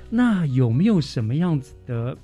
[0.09, 2.17] 那有没有什么样子的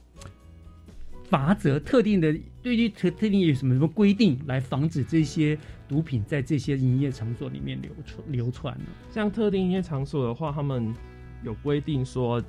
[1.30, 1.78] 法则？
[1.82, 8.86] 特定的对于特特定有什么什么规定来防止这些毒品在这些营业场所里面流传流传呢？
[9.14, 10.94] 像特定营业场所的话，他们
[11.44, 12.42] 有规定说，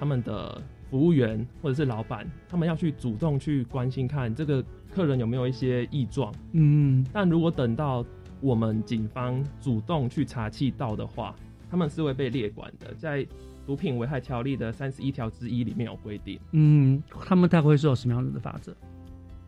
[0.00, 6.34] 他们的服务员或者是老板，他们要去主动去关心看这个客人有没有一些异状。
[6.52, 8.04] 嗯，但如果等到
[8.40, 11.34] 我们警方主动去查气到的话，
[11.70, 13.24] 他们是会被列管的，在
[13.64, 16.40] 毒品危害条例的三十一条之一里面有规定。
[16.50, 18.74] 嗯，他们大概会受什么样子的法则？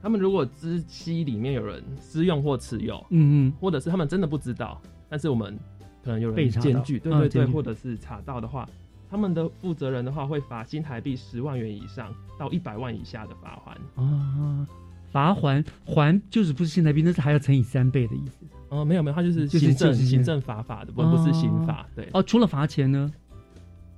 [0.01, 5.59] 他们如果知悉里面有人私用或持有，嗯嗯，或者是他们真的不知道，但是我们
[6.05, 8.69] 可能有人检举，对对对，或者是查到的话，
[9.13, 13.77] 他们的负责人的话会罚新台币十万元以上到一百万以下的罚款。
[13.95, 14.67] 啊，
[15.11, 18.47] 罚还还就是不是新台币，那是还要乘以三倍的意思。
[18.71, 21.87] 哦，没有没有，他就是行政行政罚法的，不不是刑法。
[21.95, 23.13] 对哦，除了罚钱呢，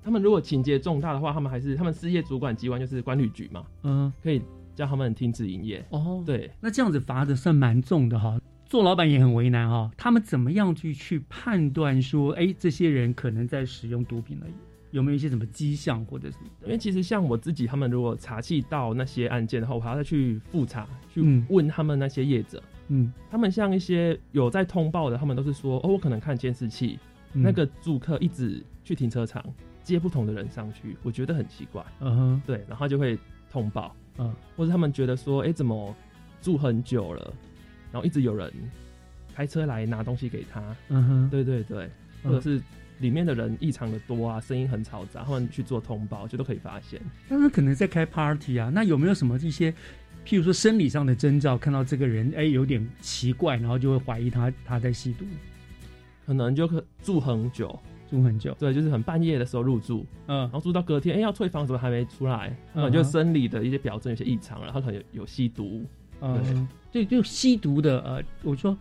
[0.02, 4.42] 他们如果情节重大的话，他们还是他们事业主管机关就是管理局嘛，嗯，可以
[4.74, 5.86] 叫他们停止营业。
[5.90, 8.36] 哦，对，那这样子罚的算蛮重的哈。
[8.66, 14.46] 做老板也很为难哈，他们怎么样去去判断说，哎，这些人可能在使用毒品了？
[14.94, 16.46] 有没有一些什么迹象或者什么？
[16.62, 22.62] 因为其实像我自己，他们如果查气到那些案件的话，我还要再去复查，去问他们那些业者。
[22.86, 26.96] 嗯，他们像一些有在通报的，他们都是说，哦，我可能看监视器，
[27.32, 29.44] 那个住客一直去停车场
[29.82, 31.84] 接不同的人上去，我觉得很奇怪。
[31.98, 33.18] 嗯哼，对，然后就会
[33.50, 33.96] 通报。
[34.18, 35.92] 嗯，或者他们觉得说，哎，怎么
[36.40, 37.34] 住很久了，
[37.90, 38.48] 然后一直有人
[39.34, 40.62] 开车来拿东西给他。
[40.88, 41.90] 嗯哼，对对对，
[42.22, 42.62] 或者是
[42.98, 47.00] 里面的人异常的多啊，声音很嘈杂，他们去做通报就都可以发现。
[47.28, 49.70] 他们可能在开 party 啊，那有没有什么一些，
[50.26, 55.24] 譬如说生理上的征兆，看到这个人哎有点奇怪，然后就会怀疑他他在吸毒，
[56.26, 57.78] 可能就可住很久。
[58.10, 62.54] 住很久，对，就是很半夜的时候入住，嗯，然后住到隔天，哎，要退房怎么还没出来？
[62.74, 65.82] 嗯，就生理的一些表征有些异常了，他可能有吸毒，
[66.20, 68.76] 嗯，对，就吸毒的，呃，我说，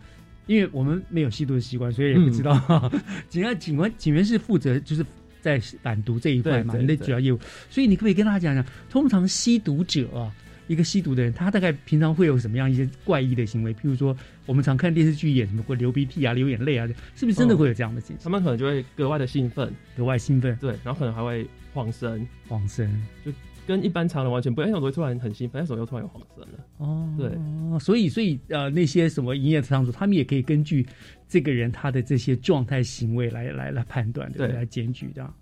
[0.46, 2.92] 因为我们没有吸毒的习惯，所以也不知道。
[3.28, 5.04] 警察警官警员是负责就是
[5.40, 7.38] 在反毒这一块嘛，你的主要业务，
[7.70, 10.32] 所以你可不可以跟大家讲讲，通常吸毒者啊？
[10.66, 13.74] 一个吸毒的人，他大概平常会有什么样一些怪异的行为？
[13.74, 14.16] 譬如说，
[14.46, 18.24] 我们常看电视剧演什么会流鼻涕啊、流眼泪啊，是不是真的会有这样的情形？
[18.24, 20.56] 他们可能就会格外的兴奋，格外兴奋。
[20.56, 22.90] 对，然后可能还会晃神，晃神
[23.22, 23.30] 就
[23.66, 24.70] 跟一般常人完全不一样。
[24.70, 26.48] 那种会突然很兴奋，那种又突然有黄色了。
[26.78, 27.30] 哦，对，
[27.78, 30.86] 所以，所以呃，那些什么营业场所，他们也可以根据
[31.28, 35.34] 这个人他的这些状态行为来来来判断，对，来检举这样。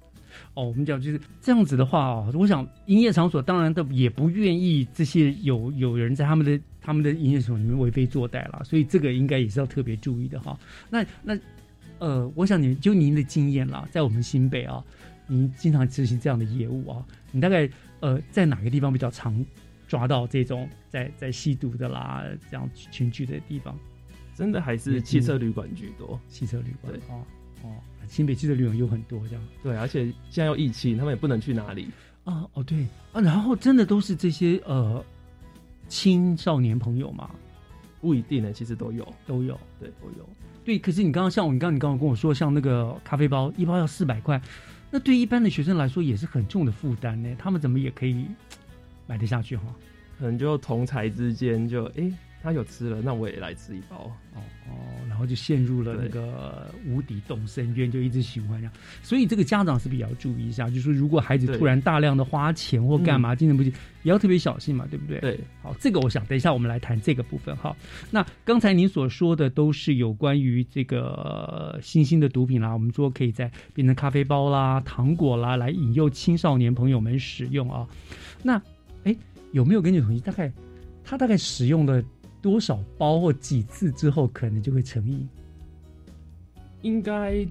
[0.55, 10.59] 哦，我们讲就是这样子的话啊，我想营业场所当然都也不愿意这些有有人在他们的他们的营业场所里面为非作歹了，所以这个应该也是要特别注意的哈。
[10.89, 11.39] 那那
[11.99, 14.83] 呃，我想你就您的经验啦，在我们新北啊，
[15.27, 17.69] 您经常执行这样的业务啊，你大概
[18.03, 19.43] 呃在哪个地方比较常
[19.89, 23.75] 抓到这种在在吸毒的啦这样群聚的地方？
[24.35, 27.23] 真的还是汽车旅馆居多，汽车旅馆哦
[27.63, 27.69] 哦。
[28.09, 31.89] 新北汽车旅馆有很多这样，对，而且现在又疫情，他们也不能去哪里
[32.25, 32.47] 啊。
[32.53, 35.03] 哦，对啊，然后真的都是这些呃
[35.89, 37.31] 青少年朋友嘛？
[38.01, 40.29] 不一定呢，其实都有，都有，对，都有。
[40.65, 44.41] 对，可是你刚刚像我，你刚刚你刚刚跟我说，像那个咖啡包一包要四百块，
[44.93, 47.35] 那对一般的学生来说也是很重的负担呢。
[47.39, 48.27] 他们怎么也可以
[49.09, 49.65] 买得下去哈？
[50.19, 52.13] 可能就同才之间就哎。
[52.43, 54.75] 他有吃了，那我也来吃一包哦哦，
[55.09, 58.73] 然后就陷入了那个无底洞深渊，就一直循环这样。
[59.01, 63.73] 所以这个家长是比较注意一下，就是如果孩子突然大量的花钱或干嘛，精神不济，
[64.03, 65.21] 也要特别小心嘛，对不对？
[65.21, 67.77] 对，好，这个我想等一下我们来谈这个部分哈。
[68.11, 77.87] 那刚才您所说的都是有关于这个新兴的毒品啦，我们说可以在变成咖啡包啦、糖果啦，来引诱青少年朋友们使用啊。
[78.43, 78.61] 那
[79.05, 79.15] 哎，
[79.53, 80.53] 有没有根据统计，大概
[81.05, 82.03] 他大概使用的？
[82.43, 85.27] 多少包或几次之后，可能就会成瘾？
[86.83, 87.47] 应该，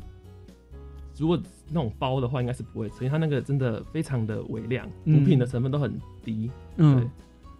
[1.17, 3.09] 如果那种包的话，应该是不会成瘾。
[3.09, 6.51] 它那个真的非常的微量，毒品的成分都很低。
[6.75, 7.09] 嗯，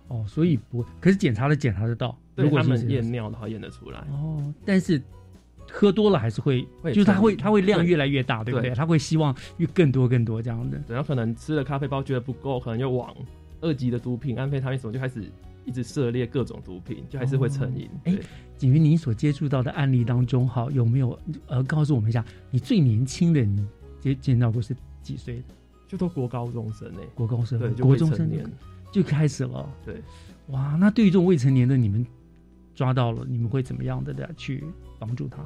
[0.10, 2.16] 哦，所以不，可是检查的检查得到。
[2.36, 4.00] 如果他们验尿的话，验得出来。
[4.12, 5.02] 哦，但是
[5.70, 8.72] 喝多了还是会，就是它会，它会量越来越大，对不对？
[8.72, 10.82] 他会希望越更多更多这样的。
[10.90, 13.16] 然后可能吃了咖啡包觉得不够，可能就往
[13.62, 15.32] 二级的毒品安非他命什么就开始。
[15.66, 17.90] 一直涉猎各种毒品，就还是会成瘾。
[18.06, 18.18] 哎，
[18.58, 23.66] 景云，你所接触到的案例当中，哈，有没有呃，告诉我们一下，你最年轻的你
[24.00, 25.44] 接见到过是几岁的？
[25.88, 28.30] 就都国高中生哎，国高生对，国中生
[28.92, 29.70] 就开始了。
[29.86, 30.02] 对，
[30.48, 32.06] 哇，那对于这种未成年的你们
[32.74, 34.64] 抓到了，你们会怎么样的的去
[34.98, 35.38] 帮助他？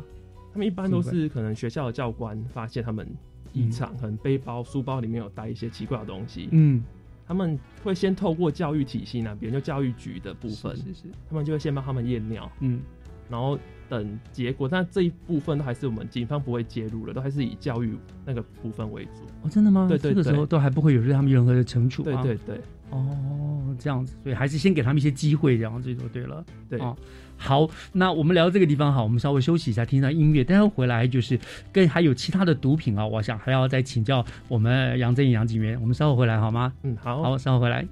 [0.53, 3.07] 他们一般都是可能学校的教官发现他们
[3.53, 6.47] 异常，可能背包、书包里面有带一些奇怪的东西。
[6.51, 6.83] 嗯。
[7.27, 12.81] 他们会先透过教育体系那边，就教育局的部分，是是，他们就会先帮他们验尿，嗯，
[13.29, 13.57] 然后
[13.89, 19.21] 等结果，但这一部分都还是我们警方不会介入了，都还是以教育那个部分为主。
[19.43, 19.87] 哦，真的吗？
[19.89, 22.03] 对对，这个时候都还不会有对他们任何的惩处。
[22.03, 22.61] 对对对。
[22.89, 26.43] 哦，这样子，所以还是先给他们一些机会，这样子就对了。
[26.69, 26.95] 对啊。
[27.37, 30.41] 好，那我们聊到这个地方，好，我们稍微休息一下，听一下音乐。
[30.41, 31.37] 待会回来就是
[31.73, 35.79] 跟还有其他的毒品啊，我想还要再请教我们杨振宇杨警员。
[35.81, 36.71] 我们稍后回来好吗？
[36.83, 37.85] 嗯，好，好，稍后回来。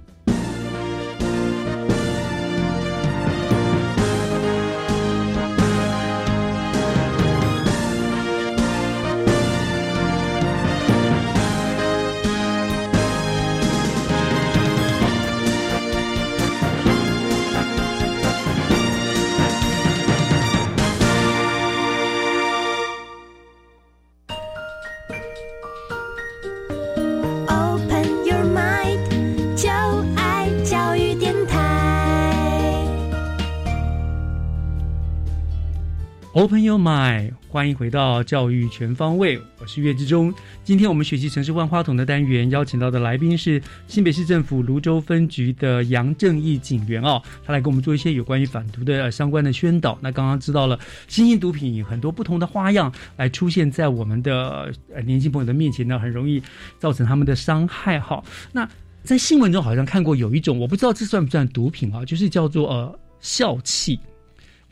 [36.44, 40.30] Open your mind，欢迎回到教育全方位，我是岳志忠。
[40.62, 49.98] 今天我们学习城市万花筒的单元，邀请到的来宾是新北市政府泸州分局的杨正义警员哦，他来给我们做一些有关于反毒的相关的宣导。
[50.02, 50.78] 那刚刚知道了
[51.08, 56.42] 新型毒品很多不同的花样来出现在我们的呃年轻朋友的面前呢，很容易
[56.78, 58.22] 造成他们的伤害哈。
[58.52, 58.68] 那
[59.02, 63.98] 在新闻中好像看过有一种，我不知道这算不算毒品啊，就是叫做呃笑气。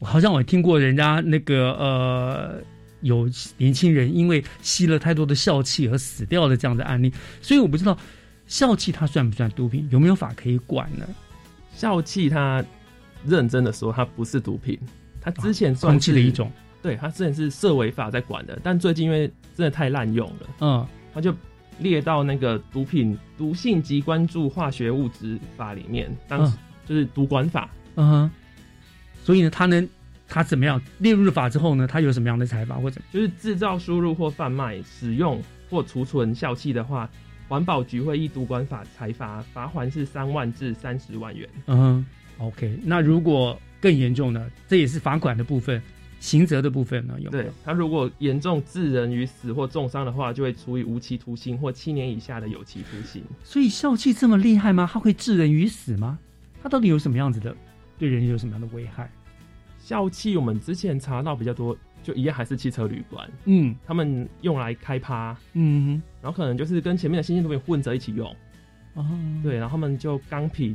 [0.02, 2.60] 好像我听过人家那个呃
[3.00, 7.96] 有年轻人因为吸了太多的笑气而死掉的这样的案例，所以我不知道
[8.46, 11.06] 笑气它算不算毒品，有没有法可以管呢？
[11.74, 12.64] 笑气它
[13.24, 14.78] 认真的说，它不是毒品，
[15.20, 16.50] 它之前空气的一种，
[16.82, 19.26] 对，它之前是社违法在管的，但最近因为
[19.56, 21.34] 真的太滥用了，嗯，它就
[21.78, 28.30] 列到那个毒品毒性及关注化学物质法里面，当时就是毒管法，嗯哼，
[29.22, 29.88] 所以呢，他能。
[30.28, 31.86] 他怎么样列入法之后呢？
[31.86, 37.06] 他有什么样的裁罚或者就是制造、输入或贩卖、使用或储存笑气的话，
[37.48, 41.46] 环保局会依毒管法裁罚，罚款是三万至三十万元。
[41.66, 42.02] 嗯
[42.38, 42.78] ，OK。
[42.82, 44.50] 那如果更严重呢？
[44.66, 45.82] 这也是罚款的部分，
[46.18, 47.14] 刑责的部分呢？
[47.20, 53.22] 有对他如果严重致人于死或重伤的话，就会处以无期徒刑或七年以下的有期徒刑。
[53.44, 54.88] 所以笑气这么厉害吗？
[54.90, 56.18] 他会致人于死吗？
[56.62, 57.54] 他到底有什么样子的
[58.02, 59.08] 对人有什么样的危害？
[59.78, 68.28] 笑气，我们之前查到比较多，就一样还是汽车旅馆，嗯，他们用来开趴，嗯，然后可能就是跟前面的新兴毒品混着一起用，
[68.94, 69.06] 哦，
[69.40, 70.74] 对，然后他们就钢瓶，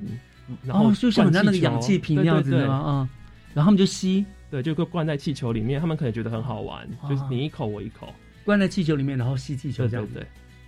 [0.63, 3.09] 然后就像那那个氧气瓶那样子的啊，
[3.53, 8.07] 然后他们就吸，对，就会灌在气球里面，他们可能觉得很好玩，就是你一口我一口，
[8.45, 10.23] 灌在气球里面，然后吸气球这样子，对，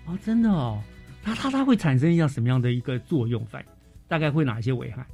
[0.08, 0.82] 哦，真的哦，
[1.24, 3.46] 它它它会产生一样什么样的一个作用？
[3.46, 3.64] 反
[4.10, 5.06] 大概会哪一些危害？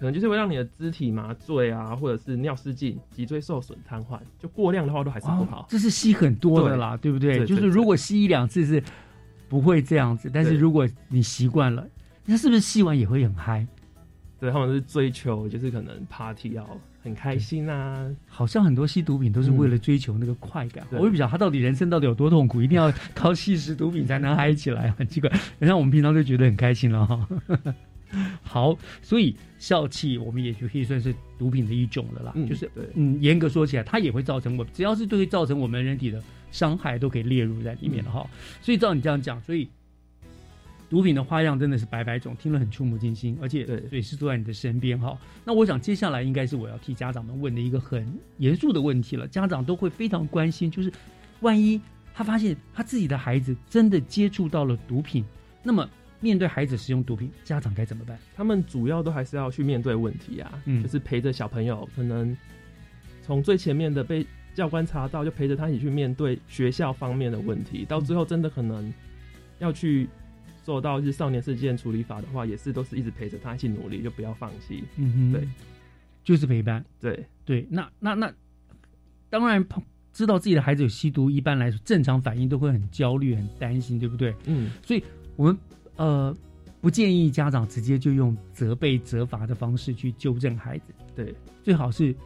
[0.00, 5.66] 可能就是会让你的肢体麻醉啊，或者是尿失禁、脊椎受损、瘫痪，就过量的话都还是不好。
[5.68, 7.44] 这是吸很多的啦，对不对？
[7.44, 8.82] 就是如果吸一两次是
[9.46, 11.86] 不会这样子，但是如果你习惯了，
[12.24, 13.66] 那是不是吸完也会很嗨？
[14.38, 16.66] 对他们是追求，就是可能 party 要
[17.02, 18.10] 很开心啊。
[18.26, 20.82] 好像很多吸毒品都是为了追求那个快感。
[20.92, 25.30] 我也不晓得他到底人生到底有多痛苦，一定要 靠吸食毒品才能嗨起来，很奇怪。
[25.60, 27.28] 像我们平常就觉得很开心了哈。
[28.42, 32.34] 好，所以笑气我们也就可以算是毒品的一种了啦。
[32.48, 38.28] 就是，嗯，严格说起来，它也会造成我只要是对造成我们人体的伤害，都可以列入在里面的哈。
[38.60, 39.68] 所以照你这样讲，所以
[40.88, 45.16] 毒品的花样真的是百百种，听了很触目惊心，而且对，是坐在你的身边哈。
[45.44, 48.04] 那我想接下来应该是我要替家长们问的一个很
[48.38, 50.92] 严肃的问题了，家长都会非常关心，就是
[51.42, 51.80] 万一
[52.12, 55.24] 他发现他自己的孩子真的接触到了毒品，
[55.62, 55.88] 那么。
[56.20, 58.18] 面对孩子使用毒品，家长该怎么办？
[58.36, 62.36] 他们主要都还是要去面对问题啊，就是陪着小朋友，可能
[63.22, 68.92] 从最前面的被教官查到，就陪着他一起去面对学校方面的问题，到最后真的可能
[69.60, 70.06] 要去
[70.62, 74.84] 做到是少年事件处理法的话，也是都是一直陪着他一起努力，就不要放弃。
[74.96, 75.48] 嗯哼，对，
[76.22, 76.84] 就是陪伴。
[77.00, 78.30] 对对，那那那
[79.30, 79.64] 当然，
[80.12, 84.34] 知道自己的孩子有吸毒，一般来说正常反应都会很焦虑、很担心，对不对？
[84.44, 85.02] 嗯，所以
[85.36, 85.56] 我们。
[86.00, 86.34] 呃，
[86.80, 90.94] 不建议家长直接就用责备、责罚的方式去纠正孩子。
[91.14, 92.16] 对，最好是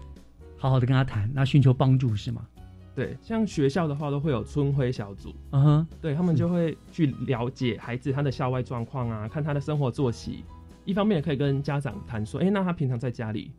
[0.57, 2.47] 好好的跟他谈，那寻求帮助是吗？
[2.95, 10.45] 对，像学校的话都会有春晖小组，嗯哼，对他们就会去了解孩子他的校外状况啊，看他的生活作息。
[10.85, 13.51] 一方面也可以跟家长谈说，哎，那他平常在家里，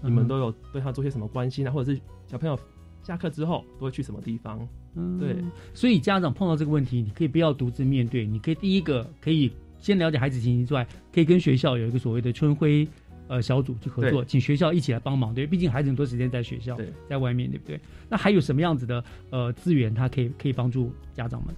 [0.00, 1.70] 你们都有对他做些什么关心啊？
[1.72, 2.56] 或者是小朋友
[3.02, 4.66] 下课之后都会去什么地方？
[4.94, 5.36] 嗯对，
[5.74, 12.88] 所以家长碰到这个问题，你可以不要独自面对，你可以第一个可以先了解孩子情形之外，可以跟学校有一个所谓的春晖
[13.28, 15.32] 呃小组去合作，请学校一起来帮忙。
[15.32, 16.76] 对，毕竟孩子很多时间在学校，
[17.08, 17.78] 在外面，对不对？
[18.08, 21.54] 那还有什么样子的呃资源，他可以可以帮助家长们？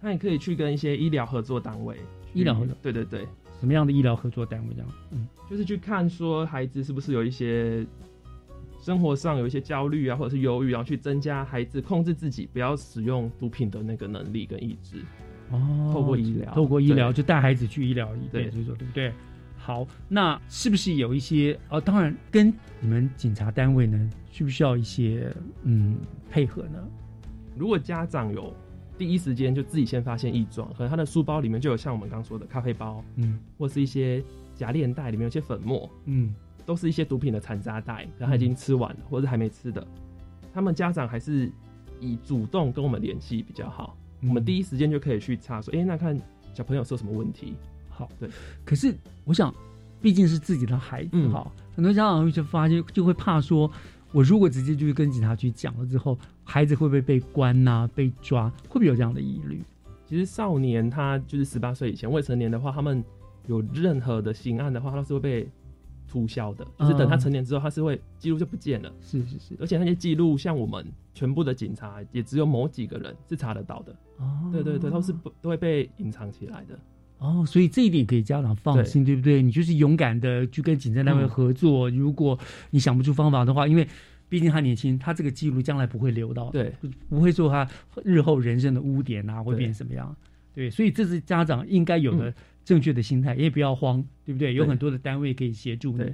[0.00, 1.96] 那你可以去跟一些医疗合作单位，
[2.32, 3.20] 医疗合作，对对对，
[3.60, 4.88] 什么样的医疗合作单位这样？
[5.12, 7.86] 嗯，就是去看说孩子是不是有一些。
[8.84, 15.02] 生活上有一些焦虑啊，或者是忧郁，然后去增加孩子控制自己不要使用毒品的那个能力跟意志。
[15.50, 19.10] 哦，透过医疗，透过医疗就带孩子去医疗对，所以说对不对？
[19.56, 21.58] 好，那是不是有一些？
[21.70, 25.96] 哦，当然跟你们警察单位呢，需不需要一些嗯
[26.30, 26.78] 配合呢？
[27.56, 28.54] 如果家长有
[28.98, 34.22] 第一时间就自己先发现异状，可能他的书包里面就有像我们刚说的咖啡包，嗯，或是一些
[34.54, 36.34] 夹链袋里面有些粉末，嗯。
[36.64, 39.86] 都是一些毒品的残渣袋，然后他已经吃完了，或者还没吃的，
[40.52, 41.50] 他们家长还是
[42.00, 43.96] 以主动跟我们联系比较好。
[44.22, 46.18] 我们第一时间就可以去查，说，哎，那看
[46.54, 47.54] 小朋友是有什么问题。
[47.90, 48.28] 好，对。
[48.64, 48.94] 可是
[49.24, 49.54] 我想，
[50.00, 51.46] 毕竟是自己的孩子，哈，
[51.76, 53.70] 很多家长会就发现，就会怕说，
[54.12, 57.88] 我如果直接就去跟警察局讲了之后，孩子会不会被关呐？
[57.94, 58.48] 被抓？
[58.68, 59.62] 会不会有这样的疑虑？
[60.06, 63.04] 其实少年他就是十八岁以前未成年的话，他们
[63.46, 65.48] 有任何的刑案的话，他是会被。
[66.14, 68.92] 注销的，就是等他成年之后，他是会记录就不见了。
[69.00, 73.92] 是是是，而且那些记录，像我们全部的警察，也只有某几个人是查得到的。
[74.18, 76.78] 哦，对对对，都是不都会被隐藏起来的。
[77.18, 79.42] 哦，所以这一点可以家长放心，对不对？
[79.42, 81.90] 你就是勇敢的去跟警察单位合作。
[81.90, 82.38] 如果
[82.70, 83.86] 你想不出方法的话，因为。
[84.26, 86.72] 毕竟他年轻，他这个记录将来不会留到，对，
[87.08, 87.68] 不会做他
[88.02, 90.16] 日后人生的污点啊，会变成什么样？
[90.52, 92.34] 对，所以这是家长应该有的
[92.64, 94.54] 正确的心态，也不要慌，对不对？
[94.54, 96.04] 有很多的单位可以协助你，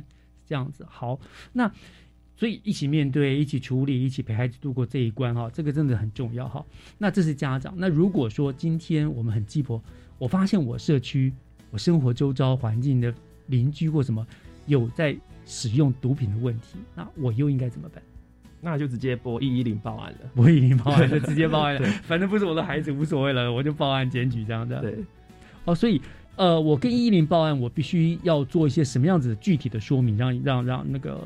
[0.46, 1.18] 这样子好。
[1.52, 1.70] 那
[2.36, 6.64] 所以一起面对，一起处理，一起陪孩子度过这一关哈，这个真的很重要哈。
[6.98, 7.74] 那这是家长。
[7.76, 9.82] 那如果说今天我们很鸡婆，
[10.18, 11.32] 我发现我社区、
[11.70, 13.14] 我生活周遭环境的
[13.46, 14.26] 邻居或什么
[14.66, 18.02] 有在使用毒品的问题，那我又应该怎么办？
[18.62, 24.80] 那就直接拨一一零报案了，拨一零报案就 直接报案了，反正不是我的孩子无所谓了，我就报案检举这样的。
[24.82, 24.98] 对，
[25.64, 26.00] 哦，所以
[26.40, 31.20] 呃，我跟一一零报案，我必须要做一些什么样子的具体的说明，让让让那个，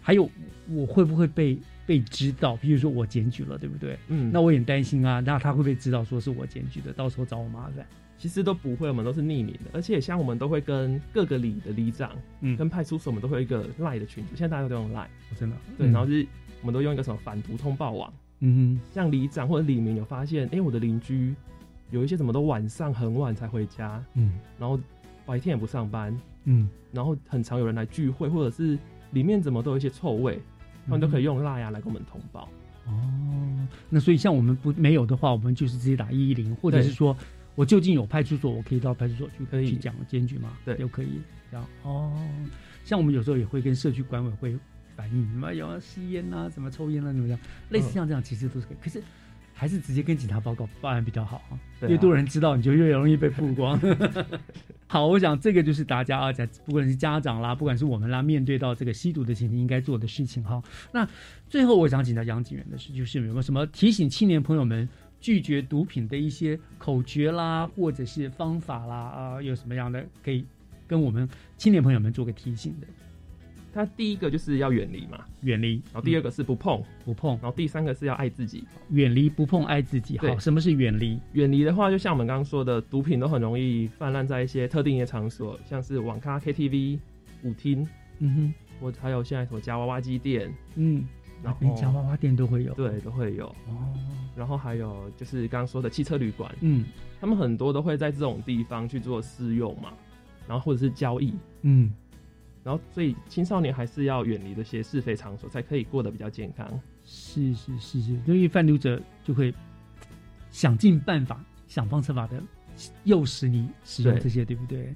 [0.00, 0.26] 还有
[0.70, 2.56] 我会不会被被知道？
[2.56, 3.98] 比如说我检举了，对不对？
[4.08, 7.86] 嗯，那我也担心啊，那他会不会知道说是我检举的，到时候找我麻烦？
[8.16, 15.06] 其实都不会，我们都是匿名的，而且像我们都会跟各个里的里长，嗯，跟派出所，我们都会有一个赖的群组，现在大家都用赖，
[15.38, 16.26] 真的，对，然后是。
[16.62, 21.32] 我们都用一个什么反毒通报网，嗯哼，像里长或者里民有发现，哎，我的邻居
[21.90, 24.78] 有一些怎么都晚上很晚才回家，嗯，然后
[25.24, 28.78] 白天也不上班，嗯，然后很常有人来聚会，或者是
[29.12, 30.40] 里面怎么都有一些臭味，
[30.84, 32.48] 他们都可以用辣牙来跟我们通报。
[32.86, 37.16] 哦，那所以像我们不没有的话，我们就是直接打一一零，或者是说
[37.54, 40.56] 我就近有派出所，我可以到派出所去可以去讲检举吗？
[40.64, 41.20] 对，就可以
[41.50, 41.66] 这样。
[41.82, 42.12] 哦，
[42.84, 44.56] 像我们有时候也会跟社区管委会。
[44.96, 47.38] 反映什么有吸烟啊，什么抽烟啊，怎么样？
[47.68, 48.76] 类似像这样，其实都是可以。
[48.82, 49.02] 可是
[49.56, 51.58] 还是直接跟警察报告报案比较好啊。
[51.88, 53.80] 越多人知道，你就越容易被曝光。
[54.86, 60.62] 好，我想这个就是大家啊，在不管是家长啦，不管是我们啦，面对到这个吸毒的情形，应该做的事情哈。
[60.92, 61.08] 那
[61.48, 64.88] 最后我想请教杨警员的是，就是有没有什么提醒青年朋友们
[65.20, 69.42] 拒绝毒品的一些口诀啦，或者是方法啦啊？
[69.42, 70.44] 有什么样的可以
[70.86, 72.86] 跟我们青年朋友们做个提醒的？
[73.76, 75.74] 他第一个就是要远离嘛，远离。
[75.92, 77.32] 然后第二个是不碰，不碰。
[77.42, 80.16] 然后第三个是要爱自己，远离不碰爱自己。
[80.16, 81.20] 好，什么是远离？
[81.34, 86.98] 远离的话，就像我们刚刚说的，毒品都很容易泛滥在一些特定的场所，像是网咖、KTV、
[87.42, 87.86] 舞厅，
[88.20, 91.04] 嗯哼，或还有现在什么夹娃娃机店，嗯，
[91.42, 93.46] 然后夹娃娃店都会有，对，都会有。
[93.68, 93.92] 哦，
[94.34, 96.86] 然后还有就是刚刚说的汽车旅馆，嗯，
[97.20, 99.92] 他们很多都会在这种地方去做试用嘛，
[100.48, 101.92] 然后或者是交易，嗯。
[102.66, 106.68] 然后，所以青少年还是要远离这些是非场所，才可以过得比较健康。
[107.04, 109.54] 是是是是，因为贩毒者就会
[110.50, 112.42] 想尽办法、想方设法的
[113.04, 114.92] 诱使你使用这些，对不对？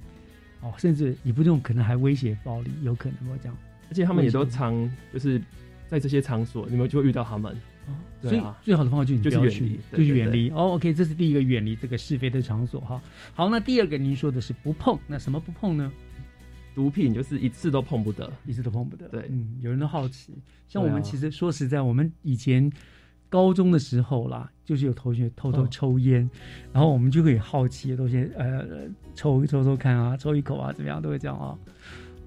[0.59, 3.57] 哦，甚至你不用，可能还威胁暴力，有可能会这样。
[3.87, 4.73] 而且他们也都常
[5.13, 5.41] 就是
[5.87, 7.55] 在这些场所，你们就会遇到他们。
[8.21, 10.49] 所以最好的方法就是就是远离，就是远离。
[10.49, 13.01] 哦，OK，这是第一个远离这个是非的场所哈。
[13.33, 15.89] 好，那第二个您说的是不碰，那什么不碰呢？
[16.73, 19.07] 毒品就是一次都碰不得，一次都碰不得。
[19.09, 20.33] 对，嗯，有人都好奇，
[20.67, 22.71] 像我们其实说实在，我们以前
[23.29, 26.29] 高中的时候啦，就是有同学偷偷抽烟，
[26.71, 28.65] 然后我们就会好奇，都先呃
[29.15, 31.57] 抽抽抽看啊，抽一口啊，怎么样，都会这样啊，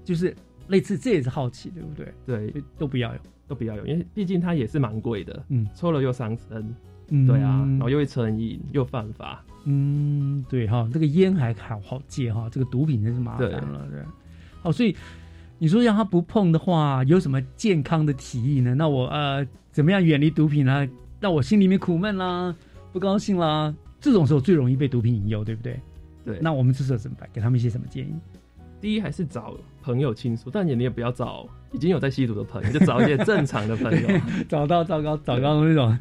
[0.03, 0.35] 就是
[0.67, 2.13] 类似，这也是好奇，对不对？
[2.25, 6.75] 对，都不要有，都不要有，因为毕竟它也是蛮贵的，嗯，抽了又伤身，
[7.09, 14.03] 嗯，对啊，然后又会成瘾，又犯法，嗯，对哈，这个烟还好好戒哈，这个毒品真是麻烦了，对。
[14.65, 14.95] 哦，所以
[15.57, 18.75] 你说让他不碰的话，有什么健康的提议呢？
[18.75, 20.85] 那我呃，怎么样远离毒品呢？
[21.21, 22.53] 让我心里面苦闷啦，
[22.91, 25.79] 不高兴啦，这种时候最容易被毒品引诱，对不对？
[26.25, 26.37] 对。
[26.41, 27.27] 那我们这时候怎么办？
[27.31, 28.13] 给他们一些什么建议？
[28.81, 34.07] 第一，还是找朋友倾诉，但你你也不要找已经有在吸毒的朋友，就找一些正常的朋友。
[34.47, 35.97] 找到糟糕糟糕那种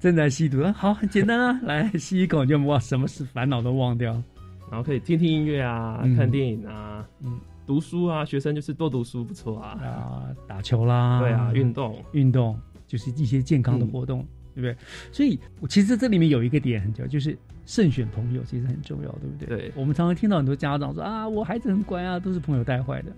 [0.00, 4.12] 正在吸毒，好，很简单啊，来吸一口就哇，什么事烦恼都忘掉，
[4.70, 7.38] 然后可以听听音乐啊，看电影啊，嗯。
[7.66, 9.70] 读书啊，学生就是多读书不错啊。
[9.82, 14.76] 啊，打球啦，对啊，运动运动就是一些健康的活动，对不对？
[15.12, 17.36] 所以，我其实这里面有一个点很重要，就是
[17.66, 19.58] 慎选朋友，其实很重要，对不对？
[19.58, 19.72] 对。
[19.74, 23.12] 我们常常听到很多家长说啊，我孩子很乖啊，都是朋友带坏的。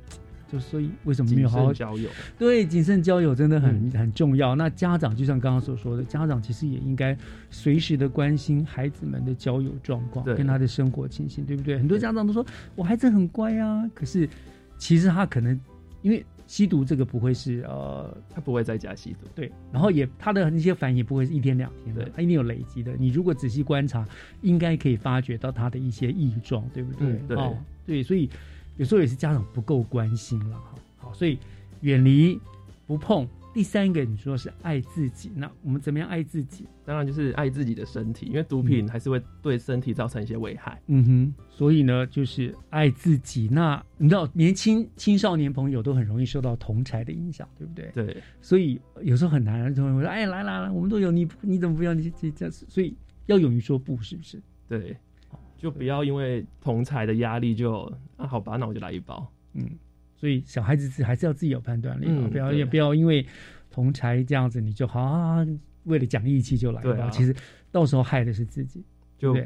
[0.50, 2.08] 就所以为什么没有好好交友？
[2.38, 4.54] 对，谨慎交友真的很很重要。
[4.54, 7.16] 那家长就像刚刚所说的，家长其实也应该
[7.50, 11.76] 随时的关心孩子们的交友状况，跟他的生活情形，对不对？
[11.76, 12.44] 很多家长都说
[12.74, 14.26] 我孩子很乖啊，可是
[14.78, 15.60] 其实他可能
[16.00, 22.94] 因为吸毒这个不会是呃，他不会在家吸毒，对，然后也他的那些反应不会是一天两天的，他一定有累积的。
[22.98, 24.06] 你如果仔细观察，
[24.40, 27.12] 应该可以发觉到他的一些异状，对不对？
[27.28, 27.36] 对，
[27.86, 28.30] 对，所以。
[28.78, 31.38] 有时候也是家长不够关心了哈，好，所以
[31.82, 32.40] 远离、
[32.86, 36.64] 不碰、第三个你说是爱自己，那我们怎么样爱自己？
[36.84, 40.80] 当然就是爱自己的身体，因为毒品还是会对身体造成一些危害。
[40.86, 43.48] 嗯哼，所以呢，就是爱自己。
[43.50, 47.90] 那你知道，年轻青少年朋友都很容易受到同才的影响，对不对？
[47.92, 48.16] 对。
[48.40, 51.92] 所以有时候很难，就会说：“哎，来来来，我们都有你，你怎么不要？
[51.92, 54.96] 你这这，所以要勇于说不，是不是？”对，
[55.58, 57.82] 就不要因为同才的压力就
[58.16, 59.30] 啊，好吧，那我就来一包。
[59.52, 59.68] 嗯。
[60.16, 63.24] 所以小孩子是还是要自己有判断力啊，不要也不要因为
[63.70, 65.46] 同才这样子你就好啊，
[65.84, 67.32] 为了讲义气就来对啊，其实
[67.70, 68.82] 到时候害的是自己，
[69.16, 69.36] 就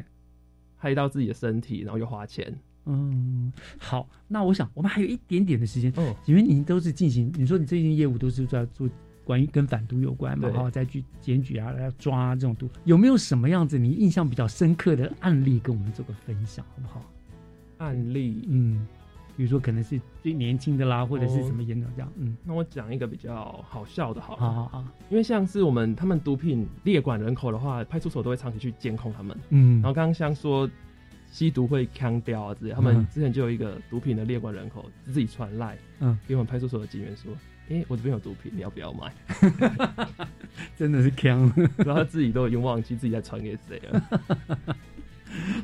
[0.76, 2.58] 害到自己的身体，然后又花钱。
[2.86, 8.88] 嗯，好，那我想我们还有一点点的时间，哦，因为您都是进行，你说你最近业务都是在做
[9.24, 17.04] 关于跟反毒有关嘛，然后再去检举啊，来抓这种毒，有没有什么样子你印象比较深刻的案例跟我们做个分享，好不好？
[17.78, 18.86] 案例，嗯。
[19.34, 22.12] 比如说，可能是最年轻的啦，或者是什么严重这样。
[22.18, 24.36] 嗯，那我讲一个比较好笑的，好。
[24.36, 24.84] 好好好。
[25.08, 29.34] 因为像是我们他们毒品列管人口的话，派出所都会长期去监控他们。
[29.48, 29.76] 嗯。
[29.76, 30.68] 然后刚刚像说
[31.30, 37.32] 吸毒会腔掉啊之类，他们之前就有一个毒品的列管人口自己传赖，嗯，给我们派出所的警员说
[37.68, 39.12] ：“哎，我这边有毒品，你要不要买？”
[40.76, 44.02] 真的是坑， 然后他自己都已经忘记自己在传给谁了。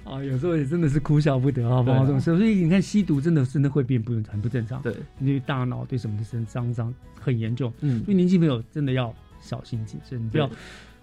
[0.05, 2.37] 啊， 有时候也真的是哭笑不得啊，碰到这种事。
[2.37, 4.81] 所以你看，吸毒真的真的会变不很不正常。
[4.81, 7.73] 对，因为大脑对什么的身伤伤很严重。
[7.81, 10.49] 嗯，所以年轻朋友真的要小心谨慎，不要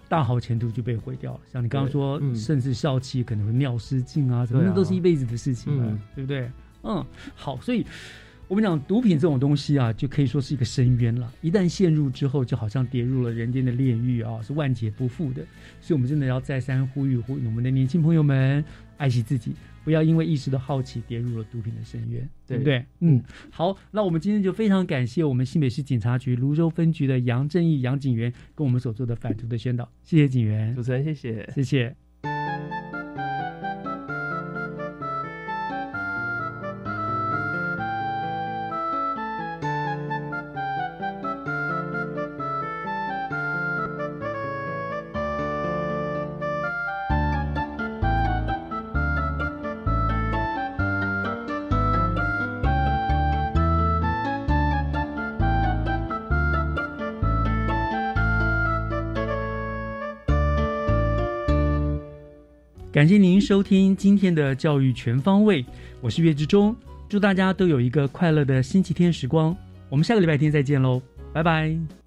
[0.08, 1.40] 大好前途就被毁掉了。
[1.52, 6.50] 像你刚刚说，甚至笑气可能会尿失禁啊，什么那都是一辈子的事情了，对不对？
[6.82, 7.04] 嗯，
[7.36, 7.86] 好，所以。
[8.48, 11.32] 我们讲毒品这种东西啊，就可以说是一个深渊了。
[11.40, 15.44] 一旦陷入之后，就好像跌入了人间的炼狱啊，是万劫不复的。
[15.80, 18.64] 所以，我们真的要再三呼吁呼吁我们的年轻朋友们，
[18.98, 22.86] 爱惜自己，不要因为一时的好奇跌入了毒品的深渊，对不对？
[23.00, 23.20] 嗯，
[23.50, 32.05] 好，那我们今天就非常感谢我们新北市警察局泸州分局的杨正义杨警员跟我们所做的反毒的宣导，谢谢警员，主持人谢谢，谢谢。
[62.96, 65.62] 感谢您收听今天的教育全方位，
[66.00, 66.74] 我是岳志忠，
[67.10, 69.54] 祝大家都有一个快乐的星期天时光，
[69.90, 72.05] 我们下个礼拜天再见喽，拜拜。